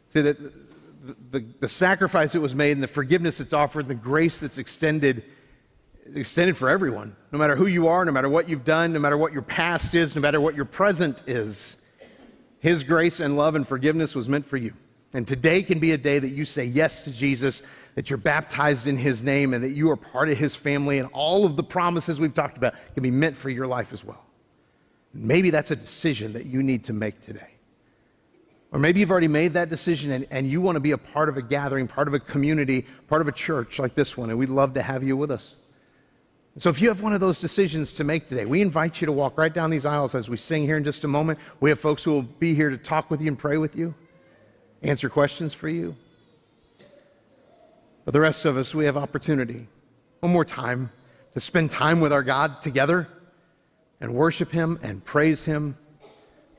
See 0.07 0.21
that 0.21 0.41
the, 0.41 1.15
the, 1.31 1.45
the 1.59 1.67
sacrifice 1.67 2.31
that 2.31 2.39
was 2.39 2.55
made 2.55 2.71
and 2.71 2.81
the 2.81 2.87
forgiveness 2.87 3.39
that's 3.39 3.51
offered, 3.51 3.81
and 3.81 3.89
the 3.89 3.95
grace 3.95 4.39
that's 4.39 4.57
extended, 4.57 5.25
extended 6.15 6.55
for 6.55 6.69
everyone, 6.69 7.13
no 7.33 7.39
matter 7.39 7.57
who 7.57 7.67
you 7.67 7.89
are, 7.89 8.05
no 8.05 8.13
matter 8.13 8.29
what 8.29 8.47
you've 8.47 8.63
done, 8.63 8.93
no 8.93 8.99
matter 8.99 9.17
what 9.17 9.33
your 9.33 9.41
past 9.41 9.95
is, 9.95 10.15
no 10.15 10.21
matter 10.21 10.39
what 10.39 10.55
your 10.55 10.63
present 10.63 11.23
is. 11.27 11.75
His 12.59 12.85
grace 12.85 13.19
and 13.19 13.35
love 13.35 13.55
and 13.55 13.67
forgiveness 13.67 14.15
was 14.15 14.29
meant 14.29 14.45
for 14.45 14.55
you. 14.55 14.73
And 15.11 15.27
today 15.27 15.61
can 15.61 15.79
be 15.79 15.91
a 15.91 15.97
day 15.97 16.19
that 16.19 16.29
you 16.29 16.45
say 16.45 16.63
yes 16.63 17.01
to 17.01 17.11
Jesus 17.11 17.63
that 17.95 18.09
you're 18.09 18.17
baptized 18.17 18.87
in 18.87 18.97
his 18.97 19.21
name 19.23 19.53
and 19.53 19.63
that 19.63 19.71
you 19.71 19.89
are 19.89 19.95
part 19.95 20.29
of 20.29 20.37
his 20.37 20.55
family, 20.55 20.99
and 20.99 21.09
all 21.11 21.45
of 21.45 21.55
the 21.55 21.63
promises 21.63 22.19
we've 22.19 22.33
talked 22.33 22.57
about 22.57 22.75
can 22.93 23.03
be 23.03 23.11
meant 23.11 23.35
for 23.35 23.49
your 23.49 23.67
life 23.67 23.93
as 23.93 24.03
well. 24.03 24.25
Maybe 25.13 25.49
that's 25.49 25.71
a 25.71 25.75
decision 25.75 26.33
that 26.33 26.45
you 26.45 26.61
need 26.61 26.83
to 26.85 26.93
make 26.93 27.19
today. 27.21 27.49
Or 28.71 28.79
maybe 28.79 28.99
you've 28.99 29.09
already 29.09 29.27
made 29.27 29.53
that 29.53 29.69
decision 29.69 30.11
and, 30.11 30.27
and 30.29 30.47
you 30.47 30.61
want 30.61 30.75
to 30.75 30.79
be 30.79 30.91
a 30.91 30.97
part 30.97 31.27
of 31.27 31.37
a 31.37 31.41
gathering, 31.41 31.87
part 31.87 32.07
of 32.07 32.13
a 32.13 32.19
community, 32.19 32.85
part 33.07 33.21
of 33.21 33.27
a 33.27 33.31
church 33.31 33.79
like 33.79 33.95
this 33.95 34.15
one, 34.15 34.29
and 34.29 34.37
we'd 34.37 34.49
love 34.49 34.73
to 34.73 34.81
have 34.81 35.03
you 35.03 35.17
with 35.17 35.31
us. 35.31 35.55
So, 36.57 36.69
if 36.69 36.81
you 36.81 36.89
have 36.89 37.01
one 37.01 37.13
of 37.13 37.21
those 37.21 37.39
decisions 37.39 37.93
to 37.93 38.03
make 38.03 38.27
today, 38.27 38.45
we 38.45 38.61
invite 38.61 38.99
you 39.01 39.05
to 39.05 39.11
walk 39.11 39.37
right 39.37 39.53
down 39.53 39.69
these 39.69 39.85
aisles 39.85 40.13
as 40.13 40.29
we 40.29 40.35
sing 40.35 40.63
here 40.63 40.77
in 40.77 40.83
just 40.83 41.03
a 41.03 41.07
moment. 41.07 41.39
We 41.61 41.69
have 41.69 41.79
folks 41.79 42.03
who 42.03 42.11
will 42.11 42.23
be 42.23 42.53
here 42.53 42.69
to 42.69 42.77
talk 42.77 43.09
with 43.09 43.21
you 43.21 43.27
and 43.27 43.39
pray 43.39 43.57
with 43.57 43.75
you, 43.75 43.95
answer 44.81 45.09
questions 45.09 45.53
for 45.53 45.69
you. 45.69 45.95
But 48.09 48.13
the 48.13 48.21
rest 48.21 48.45
of 48.45 48.57
us, 48.57 48.73
we 48.73 48.85
have 48.85 48.97
opportunity, 48.97 49.67
one 50.21 50.31
more 50.33 50.43
time, 50.43 50.89
to 51.33 51.39
spend 51.39 51.69
time 51.69 51.99
with 51.99 52.11
our 52.11 52.23
God 52.23 52.59
together 52.59 53.07
and 54.01 54.15
worship 54.15 54.51
Him 54.51 54.79
and 54.81 55.05
praise 55.05 55.45
Him. 55.45 55.77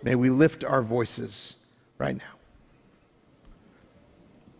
May 0.04 0.14
we 0.14 0.30
lift 0.30 0.62
our 0.62 0.80
voices 0.80 1.56
right 1.98 2.16
now. 2.16 2.39